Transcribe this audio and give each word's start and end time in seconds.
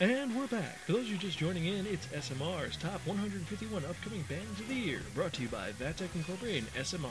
And 0.00 0.36
we're 0.36 0.48
back. 0.48 0.78
For 0.86 0.92
those 0.92 1.02
of 1.02 1.10
you 1.10 1.16
just 1.18 1.38
joining 1.38 1.66
in, 1.66 1.86
it's 1.86 2.08
SMR's 2.08 2.76
Top 2.76 3.00
151 3.06 3.84
Upcoming 3.84 4.22
Bands 4.28 4.58
of 4.58 4.66
the 4.66 4.74
Year, 4.74 5.00
brought 5.14 5.34
to 5.34 5.42
you 5.42 5.46
by 5.46 5.70
Vatech 5.70 6.12
Incorporated 6.16 6.64
and 6.64 6.84
SMR. 6.84 7.10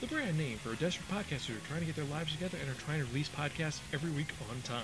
The 0.00 0.06
brand 0.06 0.38
name 0.38 0.56
for 0.56 0.74
desperate 0.76 1.14
podcasters 1.14 1.48
who 1.48 1.58
are 1.58 1.68
trying 1.68 1.80
to 1.80 1.86
get 1.86 1.96
their 1.96 2.06
lives 2.06 2.32
together 2.32 2.56
and 2.58 2.70
are 2.70 2.80
trying 2.80 3.00
to 3.00 3.04
release 3.04 3.28
podcasts 3.28 3.80
every 3.92 4.10
week 4.12 4.28
on 4.48 4.62
time. 4.62 4.80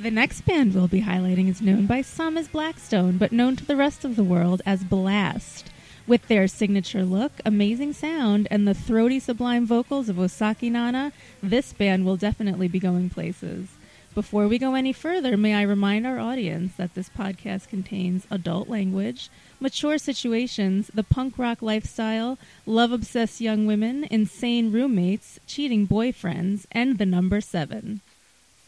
The 0.00 0.12
next 0.12 0.42
band 0.42 0.72
we'll 0.72 0.86
be 0.86 1.02
highlighting 1.02 1.48
is 1.48 1.60
known 1.60 1.86
by 1.86 2.02
some 2.02 2.38
as 2.38 2.46
Blackstone, 2.46 3.18
but 3.18 3.32
known 3.32 3.56
to 3.56 3.66
the 3.66 3.74
rest 3.74 4.04
of 4.04 4.14
the 4.14 4.22
world 4.22 4.62
as 4.64 4.84
Blast. 4.84 5.72
With 6.06 6.28
their 6.28 6.46
signature 6.46 7.04
look, 7.04 7.32
amazing 7.44 7.92
sound, 7.92 8.46
and 8.52 8.68
the 8.68 8.72
throaty, 8.72 9.18
sublime 9.18 9.66
vocals 9.66 10.08
of 10.08 10.14
Osaki 10.14 10.70
Nana, 10.70 11.12
this 11.42 11.72
band 11.72 12.04
will 12.04 12.16
definitely 12.16 12.68
be 12.68 12.78
going 12.78 13.10
places. 13.10 13.77
Before 14.18 14.48
we 14.48 14.58
go 14.58 14.74
any 14.74 14.92
further, 14.92 15.36
may 15.36 15.54
I 15.54 15.62
remind 15.62 16.04
our 16.04 16.18
audience 16.18 16.72
that 16.74 16.96
this 16.96 17.08
podcast 17.08 17.68
contains 17.68 18.26
adult 18.32 18.68
language, 18.68 19.30
mature 19.60 19.96
situations, 19.96 20.90
the 20.92 21.04
punk 21.04 21.38
rock 21.38 21.62
lifestyle, 21.62 22.36
love 22.66 22.90
obsessed 22.90 23.40
young 23.40 23.64
women, 23.64 24.08
insane 24.10 24.72
roommates, 24.72 25.38
cheating 25.46 25.86
boyfriends, 25.86 26.66
and 26.72 26.98
the 26.98 27.06
number 27.06 27.40
seven. 27.40 28.00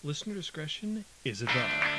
Listener 0.05 0.37
discretion 0.37 1.05
is 1.25 1.43
advised. 1.43 1.90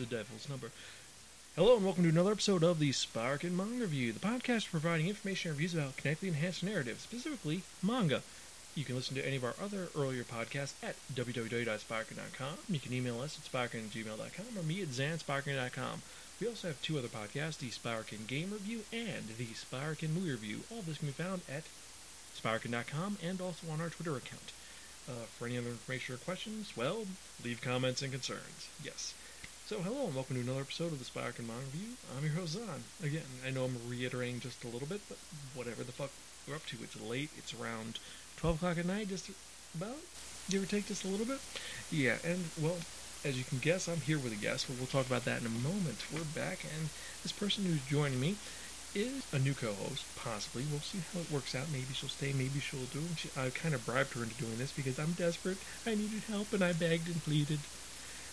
The 0.00 0.06
devil's 0.06 0.48
number. 0.48 0.70
Hello 1.56 1.76
and 1.76 1.84
welcome 1.84 2.04
to 2.04 2.08
another 2.08 2.32
episode 2.32 2.64
of 2.64 2.78
the 2.78 2.90
Spark 2.90 3.44
and 3.44 3.54
Manga 3.54 3.82
Review, 3.82 4.14
the 4.14 4.18
podcast 4.18 4.70
providing 4.70 5.08
information 5.08 5.50
and 5.50 5.58
reviews 5.58 5.74
about 5.74 5.98
kinetically 5.98 6.28
enhanced 6.28 6.62
narrative, 6.62 7.00
specifically 7.00 7.60
manga. 7.82 8.22
You 8.74 8.84
can 8.86 8.96
listen 8.96 9.14
to 9.16 9.26
any 9.26 9.36
of 9.36 9.44
our 9.44 9.54
other 9.62 9.88
earlier 9.94 10.24
podcasts 10.24 10.72
at 10.82 10.96
www.sparkin.com. 11.14 12.54
You 12.70 12.78
can 12.78 12.94
email 12.94 13.20
us 13.20 13.36
at 13.36 13.44
sparkin@gmail.com 13.44 14.58
or 14.58 14.62
me 14.62 14.80
at 14.80 14.88
zansparkin.com. 14.88 16.00
We 16.40 16.48
also 16.48 16.68
have 16.68 16.80
two 16.80 16.98
other 16.98 17.08
podcasts, 17.08 17.58
the 17.58 17.70
Sparkin 17.70 18.24
Game 18.26 18.52
Review 18.52 18.84
and 18.94 19.28
the 19.36 19.52
Sparkin 19.52 20.14
Movie 20.14 20.30
Review. 20.30 20.60
All 20.70 20.78
of 20.78 20.86
this 20.86 20.96
can 20.96 21.08
be 21.08 21.12
found 21.12 21.42
at 21.46 21.64
sparkin.com 22.34 23.18
and 23.22 23.38
also 23.42 23.68
on 23.70 23.82
our 23.82 23.90
Twitter 23.90 24.16
account. 24.16 24.52
Uh, 25.06 25.26
for 25.36 25.46
any 25.46 25.58
other 25.58 25.68
information 25.68 26.14
or 26.14 26.18
questions, 26.18 26.74
well, 26.74 27.04
leave 27.44 27.60
comments 27.60 28.00
and 28.00 28.12
concerns. 28.12 28.68
Yes. 28.82 29.12
So, 29.70 29.78
hello 29.78 30.06
and 30.06 30.16
welcome 30.16 30.34
to 30.34 30.42
another 30.42 30.62
episode 30.62 30.90
of 30.90 30.98
the 30.98 31.04
Spark 31.04 31.38
and 31.38 31.46
Manga 31.46 31.62
Review. 31.72 31.94
I'm 32.18 32.24
your 32.24 32.34
host, 32.34 32.58
Zan. 32.58 32.82
Again, 33.04 33.22
I 33.46 33.50
know 33.50 33.66
I'm 33.66 33.76
reiterating 33.88 34.40
just 34.40 34.64
a 34.64 34.66
little 34.66 34.88
bit, 34.88 35.00
but 35.08 35.16
whatever 35.54 35.84
the 35.84 35.92
fuck 35.92 36.10
we're 36.48 36.56
up 36.56 36.66
to. 36.74 36.78
It's 36.82 37.00
late. 37.00 37.30
It's 37.38 37.54
around 37.54 38.00
12 38.38 38.56
o'clock 38.56 38.78
at 38.78 38.86
night, 38.86 39.06
just 39.10 39.30
about. 39.76 40.02
Give 40.50 40.64
or 40.64 40.66
take 40.66 40.88
just 40.88 41.04
a 41.04 41.06
little 41.06 41.24
bit. 41.24 41.38
Yeah, 41.92 42.16
and, 42.24 42.46
well, 42.60 42.78
as 43.24 43.38
you 43.38 43.44
can 43.44 43.58
guess, 43.58 43.86
I'm 43.86 44.00
here 44.00 44.18
with 44.18 44.32
a 44.32 44.42
guest. 44.42 44.66
But 44.66 44.78
we'll 44.78 44.90
talk 44.90 45.06
about 45.06 45.24
that 45.26 45.40
in 45.40 45.46
a 45.46 45.62
moment. 45.62 46.02
We're 46.12 46.26
back, 46.34 46.64
and 46.64 46.90
this 47.22 47.30
person 47.30 47.64
who's 47.64 47.86
joining 47.86 48.18
me 48.18 48.34
is 48.92 49.22
a 49.32 49.38
new 49.38 49.54
co-host, 49.54 50.02
possibly. 50.16 50.64
We'll 50.68 50.80
see 50.80 50.98
how 51.14 51.20
it 51.20 51.30
works 51.30 51.54
out. 51.54 51.70
Maybe 51.70 51.94
she'll 51.94 52.08
stay, 52.08 52.32
maybe 52.32 52.58
she'll 52.58 52.90
do. 52.90 53.06
She, 53.16 53.30
I 53.38 53.50
kind 53.50 53.76
of 53.76 53.86
bribed 53.86 54.14
her 54.14 54.24
into 54.24 54.34
doing 54.34 54.58
this 54.58 54.72
because 54.72 54.98
I'm 54.98 55.12
desperate. 55.12 55.58
I 55.86 55.94
needed 55.94 56.26
help, 56.26 56.52
and 56.52 56.64
I 56.64 56.72
begged 56.72 57.06
and 57.06 57.22
pleaded. 57.22 57.60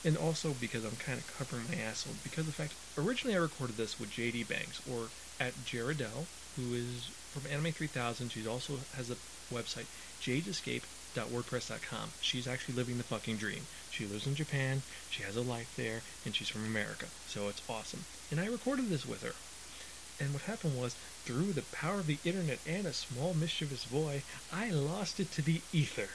And 0.08 0.16
also 0.16 0.54
because 0.54 0.86
I'm 0.86 0.96
kind 0.96 1.20
of 1.20 1.38
covering 1.38 1.68
my 1.68 1.84
asshole 1.84 2.16
because 2.24 2.46
the 2.46 2.54
fact 2.54 2.74
originally 2.98 3.36
I 3.36 3.40
recorded 3.40 3.76
this 3.76 4.00
with 4.00 4.10
JD 4.10 4.48
Banks 4.48 4.80
or 4.90 5.10
at 5.38 5.66
Jaredell, 5.66 6.28
who 6.56 6.74
is 6.74 7.10
from 7.34 7.44
Anime 7.52 7.74
3000. 7.74 8.32
She 8.32 8.48
also 8.48 8.80
has 8.96 9.12
a 9.12 9.18
website, 9.54 9.88
jadeescape.wordpress.com. 10.22 12.12
She's 12.22 12.48
actually 12.48 12.76
living 12.76 12.98
the 12.98 13.04
fucking 13.04 13.36
dream. 13.36 13.68
She 13.92 14.06
lives 14.06 14.26
in 14.26 14.36
Japan, 14.36 14.82
she 15.10 15.24
has 15.24 15.36
a 15.36 15.42
life 15.42 15.76
there, 15.76 16.04
and 16.24 16.34
she's 16.34 16.48
from 16.48 16.64
America. 16.64 17.08
So 17.28 17.50
it's 17.50 17.62
awesome. 17.70 18.06
And 18.32 18.40
I 18.40 18.46
recorded 18.48 18.88
this 18.90 19.06
with 19.06 19.24
her. 19.24 19.36
And 20.24 20.34
what 20.34 20.44
happened 20.44 20.80
was, 20.80 20.96
through 21.26 21.52
the 21.52 21.64
power 21.74 22.00
of 22.00 22.08
the 22.08 22.20
internet 22.24 22.60
and 22.66 22.88
a 22.88 22.94
small 22.94 23.34
mischievous 23.34 23.84
boy, 23.84 24.24
I 24.54 24.70
lost 24.70 25.20
it 25.20 25.34
to 25.34 25.42
the 25.42 25.60
ether. 25.74 26.12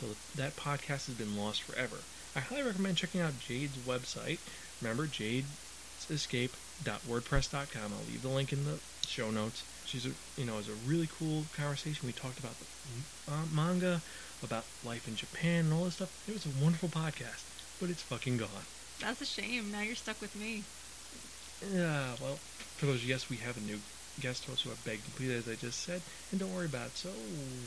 So 0.00 0.16
that 0.34 0.56
podcast 0.56 1.06
has 1.06 1.14
been 1.14 1.36
lost 1.36 1.62
forever. 1.62 1.98
I 2.34 2.40
highly 2.40 2.62
recommend 2.62 2.96
checking 2.96 3.20
out 3.20 3.38
Jade's 3.40 3.76
website. 3.86 4.38
Remember, 4.80 5.06
jadeescape.wordpress.com. 5.06 7.92
I'll 7.92 8.06
leave 8.10 8.22
the 8.22 8.28
link 8.28 8.52
in 8.52 8.64
the 8.64 8.78
show 9.06 9.30
notes. 9.30 9.62
She's 9.84 10.06
a, 10.06 10.12
you 10.38 10.46
know, 10.46 10.54
it 10.54 10.58
was 10.58 10.68
a 10.70 10.74
really 10.86 11.08
cool 11.18 11.44
conversation. 11.54 12.06
We 12.06 12.12
talked 12.12 12.38
about 12.38 12.54
the 12.58 12.64
uh, 13.32 13.44
manga, 13.54 14.00
about 14.42 14.64
life 14.84 15.06
in 15.06 15.14
Japan, 15.16 15.66
and 15.66 15.74
all 15.74 15.84
this 15.84 15.96
stuff. 15.96 16.24
It 16.26 16.32
was 16.32 16.46
a 16.46 16.50
wonderful 16.62 16.88
podcast, 16.88 17.42
but 17.80 17.90
it's 17.90 18.00
fucking 18.02 18.38
gone. 18.38 18.48
That's 19.00 19.20
a 19.20 19.26
shame. 19.26 19.70
Now 19.70 19.82
you're 19.82 19.94
stuck 19.94 20.18
with 20.20 20.34
me. 20.34 20.64
Yeah, 21.70 22.16
well, 22.20 22.38
for 22.76 22.86
those, 22.86 23.04
yes, 23.04 23.28
we 23.28 23.36
have 23.36 23.58
a 23.58 23.60
new 23.60 23.80
guest 24.20 24.46
host 24.46 24.62
who 24.64 24.70
I 24.70 24.74
begged 24.84 25.04
and 25.04 25.14
pleaded, 25.16 25.36
as 25.38 25.48
I 25.48 25.54
just 25.54 25.80
said, 25.80 26.00
and 26.30 26.40
don't 26.40 26.54
worry 26.54 26.66
about 26.66 26.86
it. 26.86 26.96
So, 26.96 27.10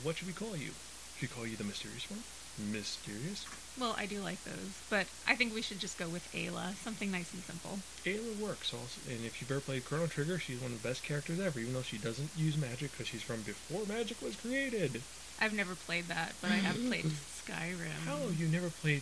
what 0.04 0.18
should 0.18 0.28
we 0.28 0.34
call 0.34 0.58
you? 0.58 0.72
Should 1.18 1.22
we 1.22 1.28
call 1.28 1.46
you 1.46 1.56
the 1.56 1.64
mysterious 1.64 2.10
one? 2.10 2.24
Mysterious? 2.58 3.46
Well, 3.80 3.96
I 3.98 4.06
do 4.06 4.22
like 4.22 4.42
those, 4.46 4.72
but 4.90 5.08
I 5.28 5.36
think 5.36 5.54
we 5.54 5.62
should 5.62 5.80
just 5.80 5.98
go 6.00 6.08
with 6.08 6.24
Ayla. 6.34 6.76
Something 6.76 7.12
nice 7.12 7.34
and 7.34 7.44
simple. 7.44 7.80
Ayla 8.06 8.40
works 8.40 8.74
also, 8.74 9.02
and 9.10 9.26
if 9.26 9.42
you've 9.42 9.52
ever 9.52 9.60
played 9.60 9.84
Chrono 9.84 10.08
Trigger, 10.08 10.40
she's 10.40 10.62
one 10.62 10.72
of 10.72 10.82
the 10.82 10.88
best 10.88 11.04
characters 11.04 11.40
ever, 11.40 11.60
even 11.60 11.74
though 11.74 11.82
she 11.82 11.98
doesn't 11.98 12.30
use 12.38 12.56
magic 12.58 12.92
because 12.92 13.08
she's 13.08 13.22
from 13.22 13.42
before 13.42 13.86
magic 13.86 14.22
was 14.22 14.36
created. 14.38 15.02
I've 15.42 15.54
never 15.54 15.76
played 15.76 16.06
that, 16.06 16.34
but 16.42 16.52
I 16.52 16.56
have 16.56 16.76
played 16.88 17.04
Skyrim. 17.46 18.06
How 18.06 18.18
you 18.38 18.48
never 18.48 18.70
played 18.70 19.02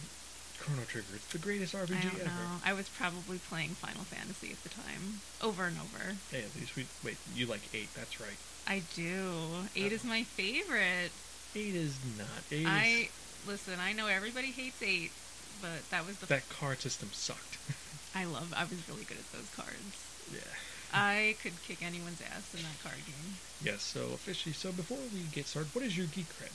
Chrono 0.60 0.82
Trigger? 0.88 1.14
It's 1.16 1.28
the 1.28 1.38
greatest 1.38 1.76
RPG 1.76 1.96
I 1.96 2.02
don't 2.02 2.14
ever. 2.22 2.24
know. 2.26 2.58
I 2.66 2.74
was 2.74 2.90
probably 2.90 3.38
playing 3.38 3.70
Final 3.78 4.04
Fantasy 4.06 4.52
at 4.52 4.64
the 4.64 4.70
time, 4.70 5.22
over 5.44 5.66
and 5.66 5.78
over. 5.78 6.16
Hey, 6.32 6.40
at 6.40 6.56
least 6.60 6.76
we 6.76 6.88
wait. 7.04 7.18
You 7.36 7.46
like 7.46 7.62
eight? 7.76 7.94
That's 7.94 8.20
right. 8.20 8.38
I 8.68 8.82
do. 8.96 9.30
Eight 9.76 9.92
is 9.92 10.04
my 10.04 10.24
favorite. 10.24 11.12
Eight 11.56 11.76
is 11.76 12.00
not. 12.18 12.28
Eight 12.52 12.66
I 12.66 12.86
is 13.04 13.10
listen. 13.48 13.76
I 13.80 13.94
know 13.94 14.08
everybody 14.08 14.48
hates 14.52 14.82
eight, 14.82 15.12
but 15.62 15.90
that 15.92 16.06
was 16.06 16.18
the. 16.18 16.26
that 16.28 16.48
card 16.50 16.82
system 16.82 17.10
sucked. 17.12 17.58
I 18.16 18.26
love. 18.26 18.54
I 18.56 18.64
was 18.64 18.88
really 18.90 19.04
good 19.06 19.18
at 19.18 19.32
those 19.32 19.50
cards. 19.56 19.98
yeah. 20.32 20.40
I 20.96 21.36
could 21.42 21.54
kick 21.68 21.82
anyone's 21.84 22.22
ass 22.22 22.54
in 22.54 22.62
that 22.62 22.82
card 22.84 22.98
game. 23.06 23.36
Yes. 23.64 23.82
So 23.82 24.02
officially, 24.14 24.54
so 24.54 24.72
before 24.72 25.00
we 25.12 25.22
get 25.32 25.48
started, 25.48 25.74
what 25.74 25.84
is 25.84 25.98
your 25.98 26.06
geek 26.08 26.28
cred? 26.30 26.52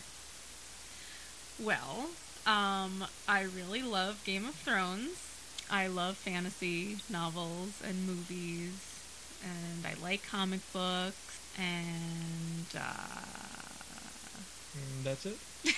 Well, 1.59 2.11
um, 2.47 3.05
I 3.27 3.43
really 3.43 3.83
love 3.83 4.23
Game 4.25 4.47
of 4.47 4.55
Thrones. 4.55 5.27
I 5.71 5.89
love 5.89 6.17
fantasy 6.17 6.99
novels 7.11 7.83
and 7.85 8.07
movies. 8.07 9.01
and 9.43 9.85
I 9.85 10.01
like 10.03 10.25
comic 10.25 10.61
books, 10.73 11.39
and 11.59 12.67
uh, 12.79 13.21
Mm, 14.77 15.03
that's 15.03 15.27
it. 15.27 15.37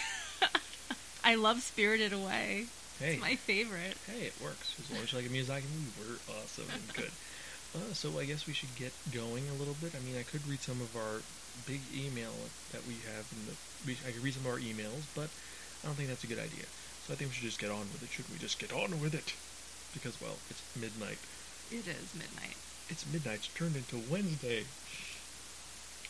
I 1.31 1.37
love 1.37 1.63
Spirited 1.63 2.13
Away. 2.13 2.67
Hey, 2.99 3.13
It's 3.13 3.21
my 3.21 3.37
favorite. 3.37 3.95
hey, 4.11 4.27
it 4.27 4.35
works. 4.43 4.75
As 4.83 4.91
long 4.91 5.05
as 5.07 5.13
you 5.13 5.19
like 5.23 5.31
a 5.31 5.33
Miyazaki 5.33 5.63
movie, 5.71 5.95
we're 6.03 6.19
awesome 6.35 6.67
and 6.75 6.93
good. 6.95 7.11
Uh, 7.73 7.95
so 7.95 8.11
I 8.19 8.25
guess 8.25 8.49
we 8.49 8.53
should 8.53 8.75
get 8.75 8.91
going 9.15 9.47
a 9.47 9.55
little 9.55 9.77
bit. 9.81 9.95
I 9.95 10.01
mean, 10.03 10.19
I 10.19 10.25
could 10.27 10.43
read 10.49 10.59
some 10.59 10.81
of 10.83 10.91
our 10.97 11.23
big 11.71 11.79
email 11.95 12.35
that 12.73 12.83
we 12.83 12.95
have 13.07 13.23
in 13.31 13.47
the. 13.47 13.55
We, 13.87 13.95
I 14.03 14.11
could 14.11 14.25
read 14.27 14.35
some 14.35 14.43
of 14.45 14.51
our 14.51 14.59
emails, 14.59 15.07
but 15.15 15.31
I 15.31 15.87
don't 15.87 15.95
think 15.95 16.09
that's 16.09 16.25
a 16.25 16.27
good 16.27 16.43
idea. 16.43 16.67
So 17.07 17.15
I 17.15 17.15
think 17.15 17.31
we 17.31 17.35
should 17.39 17.47
just 17.47 17.63
get 17.63 17.71
on 17.71 17.87
with 17.95 18.03
it. 18.03 18.11
Shouldn't 18.11 18.35
we 18.35 18.43
just 18.43 18.59
get 18.59 18.75
on 18.75 18.99
with 18.99 19.15
it? 19.15 19.39
Because 19.95 20.19
well, 20.21 20.35
it's 20.51 20.59
midnight. 20.75 21.23
It 21.71 21.87
is 21.87 22.11
midnight. 22.11 22.59
It's 22.91 23.07
midnight 23.07 23.47
it's 23.47 23.55
turned 23.55 23.79
into 23.79 24.03
Wednesday, 24.11 24.67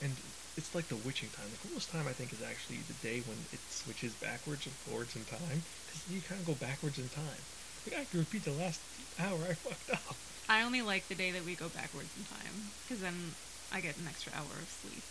and 0.01 0.17
it's 0.57 0.75
like 0.75 0.89
the 0.89 0.97
witching 0.97 1.29
time. 1.31 1.47
The 1.51 1.69
coolest 1.69 1.91
time 1.91 2.07
I 2.09 2.13
think 2.13 2.33
is 2.33 2.43
actually 2.43 2.79
the 2.89 2.99
day 3.07 3.21
when 3.27 3.39
it 3.53 3.61
switches 3.71 4.13
backwards 4.15 4.67
and 4.67 4.75
forwards 4.87 5.15
in 5.17 5.25
time, 5.25 5.63
because 5.87 6.03
you 6.11 6.21
kind 6.23 6.41
of 6.41 6.47
go 6.47 6.55
backwards 6.55 6.99
in 6.99 7.09
time. 7.11 7.43
Like 7.87 7.95
I 7.97 7.99
have 8.05 8.11
to 8.13 8.19
repeat 8.19 8.45
the 8.45 8.53
last 8.53 8.81
hour 9.19 9.39
I 9.49 9.55
fucked 9.65 9.91
up. 9.91 10.17
I 10.49 10.63
only 10.63 10.83
like 10.83 11.07
the 11.09 11.15
day 11.15 11.31
that 11.31 11.45
we 11.45 11.55
go 11.55 11.69
backwards 11.69 12.11
in 12.19 12.25
time 12.27 12.75
because 12.83 13.01
then 13.01 13.35
I 13.73 13.81
get 13.81 13.97
an 13.97 14.07
extra 14.09 14.33
hour 14.35 14.51
of 14.59 14.69
sleep. 14.69 15.07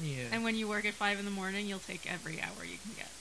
Yeah, 0.00 0.32
And 0.32 0.42
when 0.42 0.56
you 0.56 0.66
work 0.68 0.86
at 0.86 0.94
five 0.96 1.18
in 1.18 1.26
the 1.26 1.30
morning, 1.30 1.68
you'll 1.68 1.84
take 1.84 2.10
every 2.10 2.40
hour 2.40 2.64
you 2.64 2.80
can 2.80 2.96
get. 2.96 3.12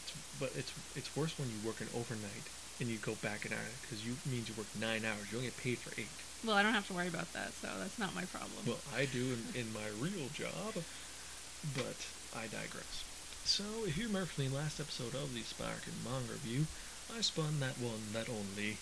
it's, 0.00 0.12
but 0.40 0.50
it's 0.56 0.72
it's 0.96 1.12
worse 1.14 1.36
when 1.38 1.52
you 1.52 1.60
work 1.60 1.80
an 1.84 1.88
overnight 1.92 2.48
and 2.80 2.88
you 2.88 2.96
go 2.96 3.12
back 3.20 3.44
an 3.44 3.52
hour 3.52 3.70
because 3.82 4.00
you 4.06 4.16
means 4.24 4.48
you 4.48 4.54
work 4.56 4.68
nine 4.80 5.04
hours. 5.04 5.28
You 5.30 5.36
only 5.38 5.50
get 5.52 5.60
paid 5.60 5.76
for 5.78 5.92
eight. 6.00 6.08
Well, 6.46 6.54
I 6.54 6.62
don't 6.62 6.74
have 6.74 6.86
to 6.86 6.94
worry 6.94 7.08
about 7.08 7.32
that, 7.32 7.52
so 7.60 7.68
that's 7.78 7.98
not 7.98 8.14
my 8.14 8.24
problem. 8.26 8.62
Well, 8.64 8.78
I 8.94 9.06
do 9.06 9.34
in, 9.34 9.66
in 9.66 9.72
my 9.72 9.90
real 9.98 10.28
job, 10.32 10.78
but 11.74 11.98
I 12.36 12.46
digress. 12.46 13.02
So, 13.44 13.64
if 13.84 13.98
you 13.98 14.06
remember 14.06 14.26
from 14.26 14.46
the 14.46 14.54
last 14.54 14.78
episode 14.78 15.14
of 15.14 15.34
the 15.34 15.42
Spark 15.42 15.82
and 15.86 16.04
Manga 16.06 16.34
Review, 16.34 16.66
I 17.10 17.20
spun 17.22 17.58
that 17.58 17.78
one, 17.82 18.12
that 18.12 18.28
only, 18.30 18.78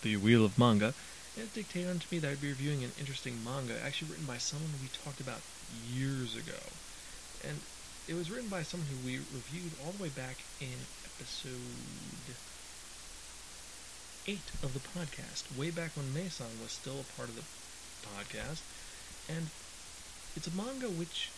the 0.00 0.16
Wheel 0.16 0.42
of 0.42 0.58
Manga, 0.58 0.94
and 1.36 1.44
it 1.44 1.54
dictated 1.54 1.90
unto 1.90 2.06
me 2.10 2.18
that 2.18 2.30
I'd 2.30 2.40
be 2.40 2.48
reviewing 2.48 2.82
an 2.82 2.92
interesting 2.98 3.44
manga 3.44 3.76
actually 3.84 4.12
written 4.12 4.26
by 4.26 4.38
someone 4.38 4.72
we 4.80 4.88
talked 5.04 5.20
about 5.20 5.44
years 5.92 6.34
ago. 6.34 6.64
And 7.44 7.60
it 8.08 8.14
was 8.14 8.30
written 8.30 8.48
by 8.48 8.62
someone 8.62 8.88
who 8.88 9.04
we 9.04 9.20
reviewed 9.20 9.72
all 9.84 9.92
the 9.92 10.02
way 10.02 10.08
back 10.08 10.40
in 10.60 10.88
episode 11.04 12.40
8 14.26 14.38
of 14.62 14.74
the 14.74 14.80
podcast, 14.80 15.44
way 15.56 15.70
back 15.70 15.96
when 15.96 16.12
Mason 16.12 16.46
was 16.62 16.72
still 16.72 17.00
a 17.00 17.16
part 17.16 17.28
of 17.28 17.36
the 17.36 17.46
podcast. 18.04 18.60
And 19.28 19.48
it's 20.36 20.46
a 20.46 20.54
manga 20.54 20.88
which. 20.88 21.30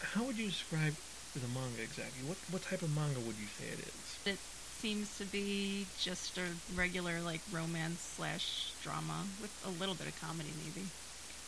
How 0.00 0.24
would 0.24 0.36
you 0.36 0.48
describe 0.48 0.94
the 1.34 1.48
manga 1.48 1.82
exactly? 1.82 2.26
What 2.26 2.38
what 2.50 2.62
type 2.62 2.82
of 2.82 2.94
manga 2.94 3.20
would 3.20 3.36
you 3.38 3.46
say 3.58 3.66
it 3.70 3.78
is? 3.78 4.34
It 4.34 4.38
seems 4.82 5.16
to 5.18 5.24
be 5.24 5.86
just 5.98 6.36
a 6.36 6.44
regular, 6.74 7.20
like, 7.20 7.40
romance 7.52 8.14
slash 8.16 8.72
drama 8.82 9.24
with 9.40 9.54
a 9.64 9.70
little 9.70 9.94
bit 9.94 10.08
of 10.08 10.20
comedy, 10.20 10.50
maybe. 10.64 10.88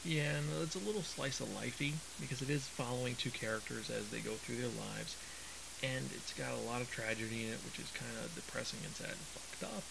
Yeah, 0.05 0.39
and 0.39 0.47
it's 0.63 0.77
a 0.77 0.87
little 0.87 1.03
slice 1.03 1.41
of 1.41 1.49
lifey 1.49 1.93
because 2.21 2.41
it 2.41 2.49
is 2.49 2.67
following 2.67 3.17
two 3.17 3.31
characters 3.31 3.91
as 3.91 4.09
they 4.09 4.21
go 4.21 4.39
through 4.39 4.57
their 4.57 4.73
lives, 4.73 5.17
and 5.83 6.07
it's 6.15 6.33
got 6.33 6.53
a 6.55 6.67
lot 6.71 6.81
of 6.81 6.91
tragedy 6.91 7.45
in 7.45 7.53
it, 7.53 7.65
which 7.67 7.79
is 7.79 7.91
kind 7.93 8.15
of 8.25 8.33
depressing 8.35 8.81
and 8.85 8.95
sad 8.95 9.11
and 9.11 9.27
fucked 9.35 9.65
up. 9.65 9.85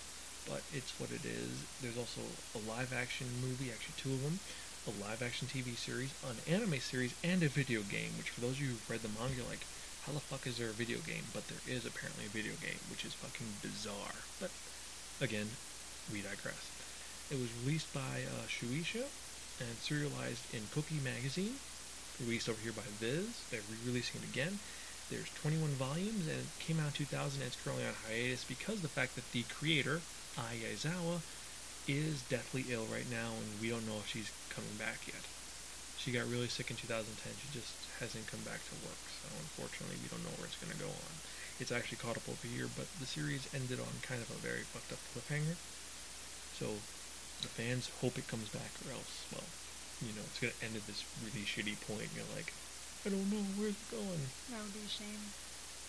But 0.46 0.62
it's 0.74 0.94
what 1.00 1.10
it 1.12 1.26
is. 1.26 1.66
There's 1.82 1.98
also 1.98 2.22
a 2.54 2.62
live 2.70 2.94
action 2.94 3.28
movie, 3.42 3.72
actually 3.72 3.98
two 3.98 4.14
of 4.14 4.24
them, 4.24 4.40
a 4.86 4.94
live 5.02 5.22
action 5.22 5.48
TV 5.48 5.76
series, 5.76 6.14
an 6.22 6.38
anime 6.46 6.80
series, 6.80 7.16
and 7.24 7.42
a 7.42 7.50
video 7.50 7.82
game. 7.82 8.14
Which 8.18 8.30
for 8.30 8.42
those 8.42 8.58
of 8.58 8.62
you 8.62 8.68
who've 8.70 8.90
read 8.90 9.02
the 9.02 9.10
manga, 9.10 9.42
you're 9.42 9.50
like, 9.50 9.66
how 10.06 10.14
the 10.14 10.20
fuck 10.22 10.46
is 10.46 10.58
there 10.58 10.70
a 10.70 10.78
video 10.78 11.00
game? 11.00 11.26
But 11.34 11.48
there 11.50 11.66
is 11.66 11.86
apparently 11.86 12.26
a 12.26 12.30
video 12.30 12.54
game, 12.62 12.78
which 12.94 13.06
is 13.06 13.18
fucking 13.18 13.58
bizarre. 13.66 14.22
But 14.40 14.52
again, 15.20 15.50
we 16.14 16.22
digress. 16.22 16.70
It 17.32 17.42
was 17.42 17.50
released 17.66 17.92
by 17.94 18.22
uh, 18.22 18.46
Shueisha 18.46 19.10
and 19.58 19.82
serialized 19.82 20.46
in 20.54 20.70
Cookie 20.70 21.02
Magazine, 21.02 21.58
released 22.22 22.50
over 22.50 22.62
here 22.62 22.72
by 22.72 22.86
Viz. 23.02 23.42
They're 23.50 23.66
re-releasing 23.66 24.22
it 24.22 24.30
again. 24.30 24.60
There's 25.10 25.30
21 25.42 25.70
volumes, 25.82 26.28
and 26.28 26.46
it 26.46 26.60
came 26.60 26.80
out 26.80 26.88
in 26.88 26.94
2000. 26.94 27.42
And 27.42 27.48
it's 27.48 27.58
currently 27.62 27.86
on 27.86 27.94
hiatus 28.06 28.44
because 28.44 28.76
of 28.76 28.82
the 28.82 28.94
fact 28.94 29.16
that 29.16 29.32
the 29.32 29.44
creator, 29.44 30.02
Ai 30.38 30.60
Yazawa, 30.60 31.22
is 31.88 32.22
deathly 32.28 32.66
ill 32.70 32.86
right 32.92 33.08
now, 33.10 33.32
and 33.38 33.62
we 33.62 33.70
don't 33.70 33.86
know 33.86 34.02
if 34.02 34.10
she's 34.10 34.32
coming 34.50 34.76
back 34.78 35.06
yet. 35.08 35.22
She 35.98 36.12
got 36.12 36.30
really 36.30 36.50
sick 36.50 36.70
in 36.70 36.78
2010. 36.78 37.08
She 37.40 37.50
just 37.54 37.74
hasn't 38.02 38.28
come 38.28 38.42
back 38.42 38.62
to 38.62 38.76
work, 38.86 39.04
so 39.22 39.30
unfortunately, 39.38 40.02
we 40.02 40.10
don't 40.10 40.26
know 40.26 40.34
where 40.38 40.50
it's 40.50 40.60
going 40.60 40.74
to 40.74 40.82
go 40.82 40.90
on. 40.90 41.14
It's 41.58 41.72
actually 41.72 42.04
caught 42.04 42.18
up 42.20 42.28
over 42.28 42.46
here, 42.46 42.68
but 42.76 42.90
the 43.00 43.08
series 43.08 43.48
ended 43.56 43.80
on 43.80 44.04
kind 44.04 44.20
of 44.20 44.30
a 44.30 44.44
very 44.44 44.68
fucked 44.68 44.92
up 44.92 45.00
cliffhanger. 45.16 45.56
So 46.60 46.84
the 47.42 47.52
fans 47.52 47.90
hope 48.02 48.20
it 48.20 48.28
comes 48.28 48.50
back, 48.52 48.76
or 48.84 48.92
else, 48.92 49.24
well, 49.32 49.48
you 50.04 50.12
know, 50.14 50.26
it's 50.28 50.42
going 50.44 50.52
to 50.52 50.62
end 50.66 50.76
at 50.76 50.84
this 50.90 51.08
really 51.24 51.48
shitty 51.48 51.80
point. 51.88 52.12
And 52.12 52.16
you're 52.20 52.36
like, 52.36 52.52
I 53.08 53.14
don't 53.14 53.32
know 53.32 53.46
where 53.56 53.72
it's 53.72 53.88
going. 53.88 54.28
That 54.52 54.60
would 54.62 54.76
be 54.76 54.84
a 54.84 54.92
shame. 54.92 55.24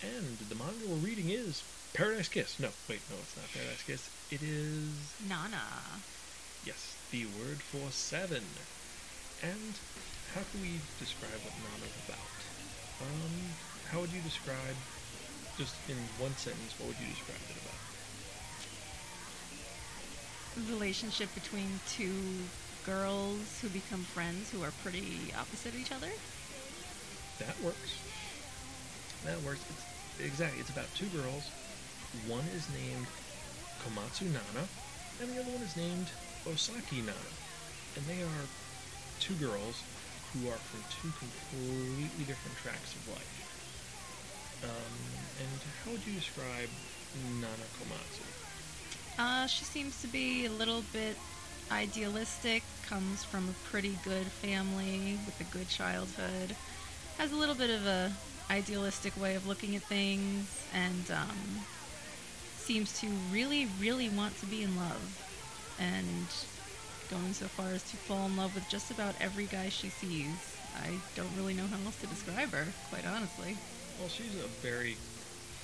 And 0.01 0.37
the 0.47 0.55
manga 0.55 0.87
we're 0.87 1.03
reading 1.03 1.29
is 1.29 1.65
Paradise 1.93 2.29
Kiss. 2.29 2.59
No, 2.61 2.69
wait, 2.87 3.01
no, 3.11 3.17
it's 3.19 3.35
not 3.35 3.51
Paradise 3.51 3.83
Kiss. 3.83 4.07
It 4.29 4.43
is 4.43 4.91
Nana. 5.29 5.63
yes, 6.65 6.97
the 7.11 7.25
word 7.39 7.63
for 7.63 7.89
seven. 7.91 8.43
And 9.41 9.73
how 10.35 10.41
can 10.51 10.61
we 10.61 10.83
describe 10.99 11.39
what 11.47 11.55
Nana's 11.63 11.95
about? 12.03 12.19
Um, 13.07 13.55
how 13.87 14.01
would 14.01 14.11
you 14.11 14.19
describe, 14.21 14.75
just 15.57 15.75
in 15.87 15.95
one 16.19 16.35
sentence, 16.35 16.75
what 16.77 16.89
would 16.89 16.99
you 16.99 17.07
describe 17.07 17.39
it 17.47 17.55
about? 17.55 17.79
The 20.59 20.73
relationship 20.73 21.33
between 21.33 21.79
two 21.87 22.51
girls 22.83 23.61
who 23.61 23.69
become 23.69 24.03
friends 24.03 24.51
who 24.51 24.61
are 24.61 24.75
pretty 24.83 25.31
opposite 25.39 25.71
each 25.73 25.93
other. 25.93 26.11
That 27.39 27.55
works. 27.63 27.95
That 29.23 29.39
works. 29.43 29.63
It's, 29.69 29.85
exactly. 30.19 30.59
It's 30.59 30.69
about 30.69 30.91
two 30.95 31.07
girls. 31.15 31.47
One 32.27 32.43
is 32.51 32.67
named 32.75 33.07
Komatsu 33.83 34.25
Nana, 34.31 34.65
and 35.21 35.29
the 35.29 35.41
other 35.41 35.51
one 35.51 35.61
is 35.61 35.75
named 35.75 36.07
Osaki 36.45 37.05
Nana. 37.05 37.33
And 37.95 38.05
they 38.05 38.21
are 38.21 38.45
two 39.19 39.33
girls 39.35 39.81
who 40.33 40.49
are 40.49 40.61
from 40.69 40.81
two 40.89 41.11
completely 41.17 42.25
different 42.25 42.57
tracks 42.57 42.95
of 42.95 43.07
life. 43.09 43.37
Um, 44.63 44.97
and 45.41 45.61
how 45.83 45.91
would 45.91 46.05
you 46.05 46.13
describe 46.13 46.69
Nana 47.41 47.67
Komatsu? 47.77 48.25
Uh, 49.19 49.47
she 49.47 49.63
seems 49.63 50.01
to 50.01 50.07
be 50.07 50.45
a 50.45 50.51
little 50.51 50.83
bit 50.93 51.17
idealistic, 51.71 52.63
comes 52.87 53.23
from 53.23 53.49
a 53.49 53.69
pretty 53.69 53.97
good 54.03 54.27
family 54.27 55.17
with 55.25 55.39
a 55.41 55.43
good 55.55 55.67
childhood, 55.67 56.55
has 57.17 57.31
a 57.31 57.35
little 57.35 57.55
bit 57.55 57.69
of 57.69 57.85
a 57.85 58.11
idealistic 58.49 59.19
way 59.19 59.35
of 59.35 59.47
looking 59.47 59.75
at 59.75 59.81
things, 59.83 60.65
and 60.73 61.11
um, 61.11 61.65
seems 62.67 62.99
to 62.99 63.07
really, 63.31 63.65
really 63.79 64.09
want 64.09 64.37
to 64.39 64.45
be 64.45 64.61
in 64.61 64.75
love, 64.75 64.99
and 65.79 66.27
going 67.09 67.31
so 67.31 67.47
far 67.47 67.71
as 67.71 67.81
to 67.89 67.95
fall 67.95 68.25
in 68.27 68.35
love 68.35 68.53
with 68.53 68.67
just 68.67 68.91
about 68.91 69.15
every 69.21 69.45
guy 69.45 69.69
she 69.69 69.87
sees. 69.87 70.35
I 70.83 70.99
don't 71.15 71.31
really 71.37 71.53
know 71.53 71.65
how 71.65 71.79
else 71.87 71.95
to 72.01 72.07
describe 72.07 72.51
her, 72.51 72.67
quite 72.91 73.07
honestly. 73.07 73.55
Well, 73.97 74.09
she's 74.09 74.35
a 74.35 74.51
very 74.59 74.97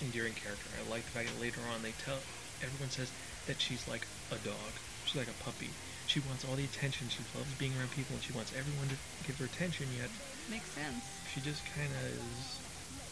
endearing 0.02 0.32
character. 0.32 0.64
I 0.80 0.90
like 0.90 1.04
the 1.04 1.12
fact 1.12 1.28
that 1.28 1.42
later 1.44 1.60
on 1.76 1.84
they 1.84 1.92
tell 2.08 2.24
everyone 2.64 2.90
says 2.90 3.12
that 3.52 3.60
she's 3.60 3.84
like 3.86 4.08
a 4.32 4.40
dog. 4.40 4.72
She's 5.04 5.20
like 5.20 5.28
a 5.28 5.44
puppy. 5.44 5.70
She 6.08 6.24
wants 6.24 6.48
all 6.48 6.56
the 6.56 6.64
attention. 6.64 7.12
She 7.12 7.20
loves 7.36 7.52
being 7.60 7.76
around 7.76 7.92
people, 7.92 8.16
and 8.16 8.24
she 8.24 8.32
wants 8.32 8.56
everyone 8.56 8.88
to 8.88 8.98
give 9.28 9.36
her 9.44 9.46
attention. 9.52 9.92
Yet 10.00 10.08
Makes 10.48 10.72
sense. 10.72 11.04
she 11.36 11.44
just 11.44 11.68
kind 11.76 11.92
of 11.92 12.16
is 12.16 12.64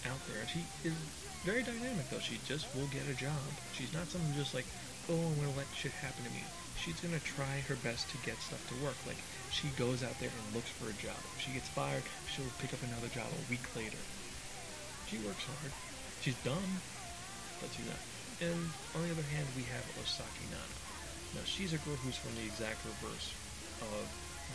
out 0.08 0.20
there. 0.27 0.41
She 0.48 0.63
is 0.88 0.93
very 1.43 1.63
dynamic, 1.63 2.10
though. 2.10 2.22
She 2.22 2.39
just 2.46 2.70
will 2.75 2.88
get 2.88 3.08
a 3.10 3.17
job. 3.17 3.41
She's 3.74 3.93
not 3.93 4.08
someone 4.08 4.34
just 4.38 4.53
like, 4.53 4.65
oh, 5.10 5.17
I'm 5.17 5.36
gonna 5.41 5.58
let 5.58 5.67
shit 5.74 5.91
happen 5.98 6.24
to 6.25 6.31
me. 6.31 6.43
She's 6.77 7.00
gonna 7.01 7.22
try 7.22 7.62
her 7.70 7.77
best 7.86 8.10
to 8.10 8.17
get 8.25 8.38
stuff 8.41 8.62
to 8.70 8.75
work. 8.81 8.98
Like 9.05 9.22
she 9.53 9.70
goes 9.77 10.01
out 10.01 10.17
there 10.17 10.34
and 10.34 10.55
looks 10.55 10.70
for 10.74 10.89
a 10.89 10.98
job. 10.98 11.17
If 11.38 11.46
she 11.46 11.53
gets 11.53 11.70
fired, 11.70 12.01
she'll 12.29 12.50
pick 12.58 12.74
up 12.74 12.81
another 12.81 13.10
job 13.13 13.29
a 13.29 13.43
week 13.50 13.65
later. 13.77 14.01
She 15.05 15.22
works 15.22 15.46
hard. 15.46 15.74
She's 16.25 16.38
dumb, 16.41 16.81
but 17.62 17.70
she's 17.74 17.86
not. 17.86 18.01
And 18.41 18.62
on 18.98 19.05
the 19.05 19.13
other 19.13 19.27
hand, 19.29 19.46
we 19.53 19.62
have 19.70 19.86
Osaki 20.01 20.50
Nana. 20.50 20.77
Now 21.38 21.46
she's 21.46 21.74
a 21.74 21.81
girl 21.86 21.98
who's 22.01 22.17
from 22.17 22.34
the 22.34 22.46
exact 22.50 22.81
reverse 22.81 23.34
of 23.86 24.05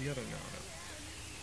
the 0.02 0.10
other 0.10 0.22
Nana. 0.26 0.62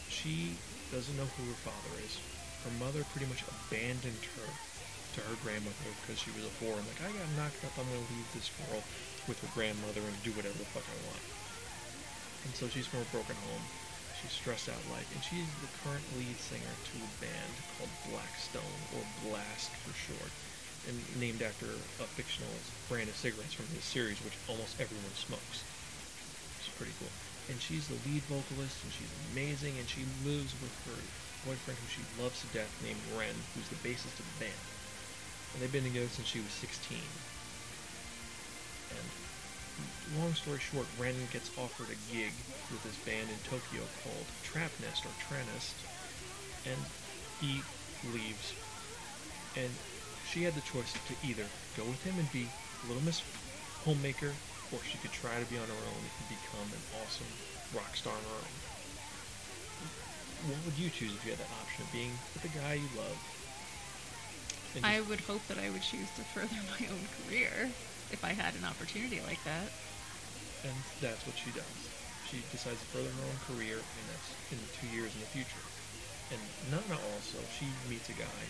She 0.09 0.55
doesn't 0.91 1.15
know 1.15 1.27
who 1.39 1.43
her 1.47 1.61
father 1.63 1.93
is. 2.03 2.19
Her 2.63 2.71
mother 2.79 3.03
pretty 3.11 3.27
much 3.27 3.43
abandoned 3.43 4.23
her 4.39 4.47
to 4.47 5.19
her 5.27 5.37
grandmother 5.43 5.91
because 6.01 6.17
she 6.17 6.31
was 6.31 6.47
a 6.47 6.53
whore 6.57 6.79
and 6.79 6.87
like 6.87 7.03
I 7.03 7.11
got 7.11 7.27
knocked 7.35 7.61
up. 7.67 7.75
I'm 7.75 7.85
gonna 7.85 8.07
leave 8.09 8.29
this 8.33 8.49
girl 8.55 8.81
with 9.27 9.37
her 9.43 9.51
grandmother 9.51 10.01
and 10.01 10.15
do 10.23 10.31
whatever 10.33 10.57
the 10.57 10.71
fuck 10.71 10.87
I 10.87 10.97
want. 11.11 11.23
And 12.47 12.55
so 12.55 12.67
she's 12.67 12.87
from 12.87 13.03
a 13.03 13.13
broken 13.13 13.35
home. 13.51 13.63
She's 14.23 14.31
stressed 14.39 14.71
out 14.71 14.79
life, 14.87 15.07
and 15.11 15.19
she's 15.19 15.47
the 15.59 15.71
current 15.83 16.03
lead 16.15 16.39
singer 16.39 16.71
to 16.71 16.95
a 17.03 17.11
band 17.19 17.53
called 17.75 17.91
Blackstone, 18.07 18.79
or 18.95 19.03
Blast 19.27 19.67
for 19.83 19.91
short, 19.91 20.31
and 20.87 20.95
named 21.19 21.43
after 21.43 21.67
a 21.67 22.07
fictional 22.15 22.55
brand 22.87 23.11
of 23.11 23.19
cigarettes 23.19 23.51
from 23.51 23.67
his 23.75 23.83
series, 23.83 24.23
which 24.23 24.39
almost 24.47 24.79
everyone 24.79 25.11
smokes. 25.19 25.67
It's 26.63 26.71
pretty 26.79 26.95
cool. 27.03 27.11
And 27.51 27.59
she's 27.59 27.91
the 27.91 27.99
lead 28.07 28.23
vocalist, 28.31 28.79
and 28.87 28.95
she's 28.95 29.11
amazing, 29.35 29.75
and 29.75 29.87
she 29.91 30.07
lives 30.23 30.55
with 30.63 30.71
her 30.87 30.99
boyfriend, 31.45 31.79
who 31.79 31.89
she 31.91 32.03
loves 32.19 32.39
to 32.41 32.47
death, 32.55 32.71
named 32.83 32.99
Ren, 33.15 33.35
who's 33.53 33.67
the 33.69 33.79
bassist 33.83 34.19
of 34.19 34.27
the 34.35 34.47
band. 34.47 34.63
And 35.53 35.61
they've 35.61 35.71
been 35.71 35.85
together 35.85 36.09
since 36.09 36.27
she 36.27 36.39
was 36.39 36.51
16. 36.63 36.97
And 38.95 39.07
long 40.19 40.33
story 40.33 40.59
short, 40.59 40.87
Ren 40.97 41.15
gets 41.31 41.51
offered 41.57 41.91
a 41.91 41.99
gig 42.11 42.33
with 42.71 42.81
this 42.83 42.97
band 43.05 43.29
in 43.29 43.39
Tokyo 43.45 43.83
called 44.01 44.27
Trap 44.43 44.71
Nest 44.81 45.05
or 45.05 45.13
Tranest, 45.21 45.75
and 46.65 46.79
he 47.39 47.61
leaves. 48.11 48.53
And 49.55 49.69
she 50.25 50.43
had 50.43 50.55
the 50.55 50.65
choice 50.65 50.93
to 50.93 51.13
either 51.21 51.45
go 51.77 51.85
with 51.85 52.01
him 52.03 52.17
and 52.17 52.31
be 52.31 52.49
Little 52.87 53.03
Miss 53.03 53.21
Homemaker, 53.85 54.33
or 54.71 54.79
she 54.81 54.97
could 54.97 55.13
try 55.13 55.37
to 55.37 55.45
be 55.45 55.57
on 55.57 55.67
her 55.67 55.85
own 55.85 56.03
and 56.03 56.25
become 56.29 56.65
an 56.73 56.83
awesome 57.03 57.29
rock 57.75 57.95
star 57.95 58.13
on 58.13 58.23
her 58.23 58.41
own. 58.41 58.72
What 60.43 60.59
would 60.65 60.77
you 60.77 60.89
choose 60.89 61.15
if 61.15 61.23
you 61.23 61.31
had 61.31 61.39
that 61.39 61.53
option 61.63 61.83
of 61.83 61.91
being 61.91 62.11
with 62.33 62.43
the 62.43 62.51
guy 62.51 62.75
you 62.75 62.89
love? 62.99 63.17
and 64.75 64.85
I 64.85 65.01
would 65.05 65.21
hope 65.21 65.45
that 65.47 65.61
I 65.61 65.69
would 65.69 65.85
choose 65.85 66.09
to 66.17 66.25
further 66.33 66.57
my 66.73 66.81
own 66.89 67.05
career 67.21 67.69
if 68.11 68.21
I 68.25 68.33
had 68.33 68.55
an 68.57 68.65
opportunity 68.65 69.21
like 69.25 69.41
that. 69.45 69.69
And 70.65 70.73
that's 71.01 71.21
what 71.27 71.37
she 71.37 71.51
does. 71.53 71.77
She 72.29 72.41
decides 72.49 72.79
to 72.81 72.87
further 72.89 73.11
her 73.13 73.25
own 73.29 73.39
career, 73.45 73.77
and 73.77 74.05
that's 74.09 74.29
in 74.49 74.59
two 74.79 74.89
years 74.89 75.13
in 75.13 75.21
the 75.21 75.29
future. 75.29 75.65
And 76.33 76.41
Nana 76.73 76.97
also, 77.13 77.37
she 77.59 77.69
meets 77.85 78.09
a 78.09 78.17
guy 78.17 78.41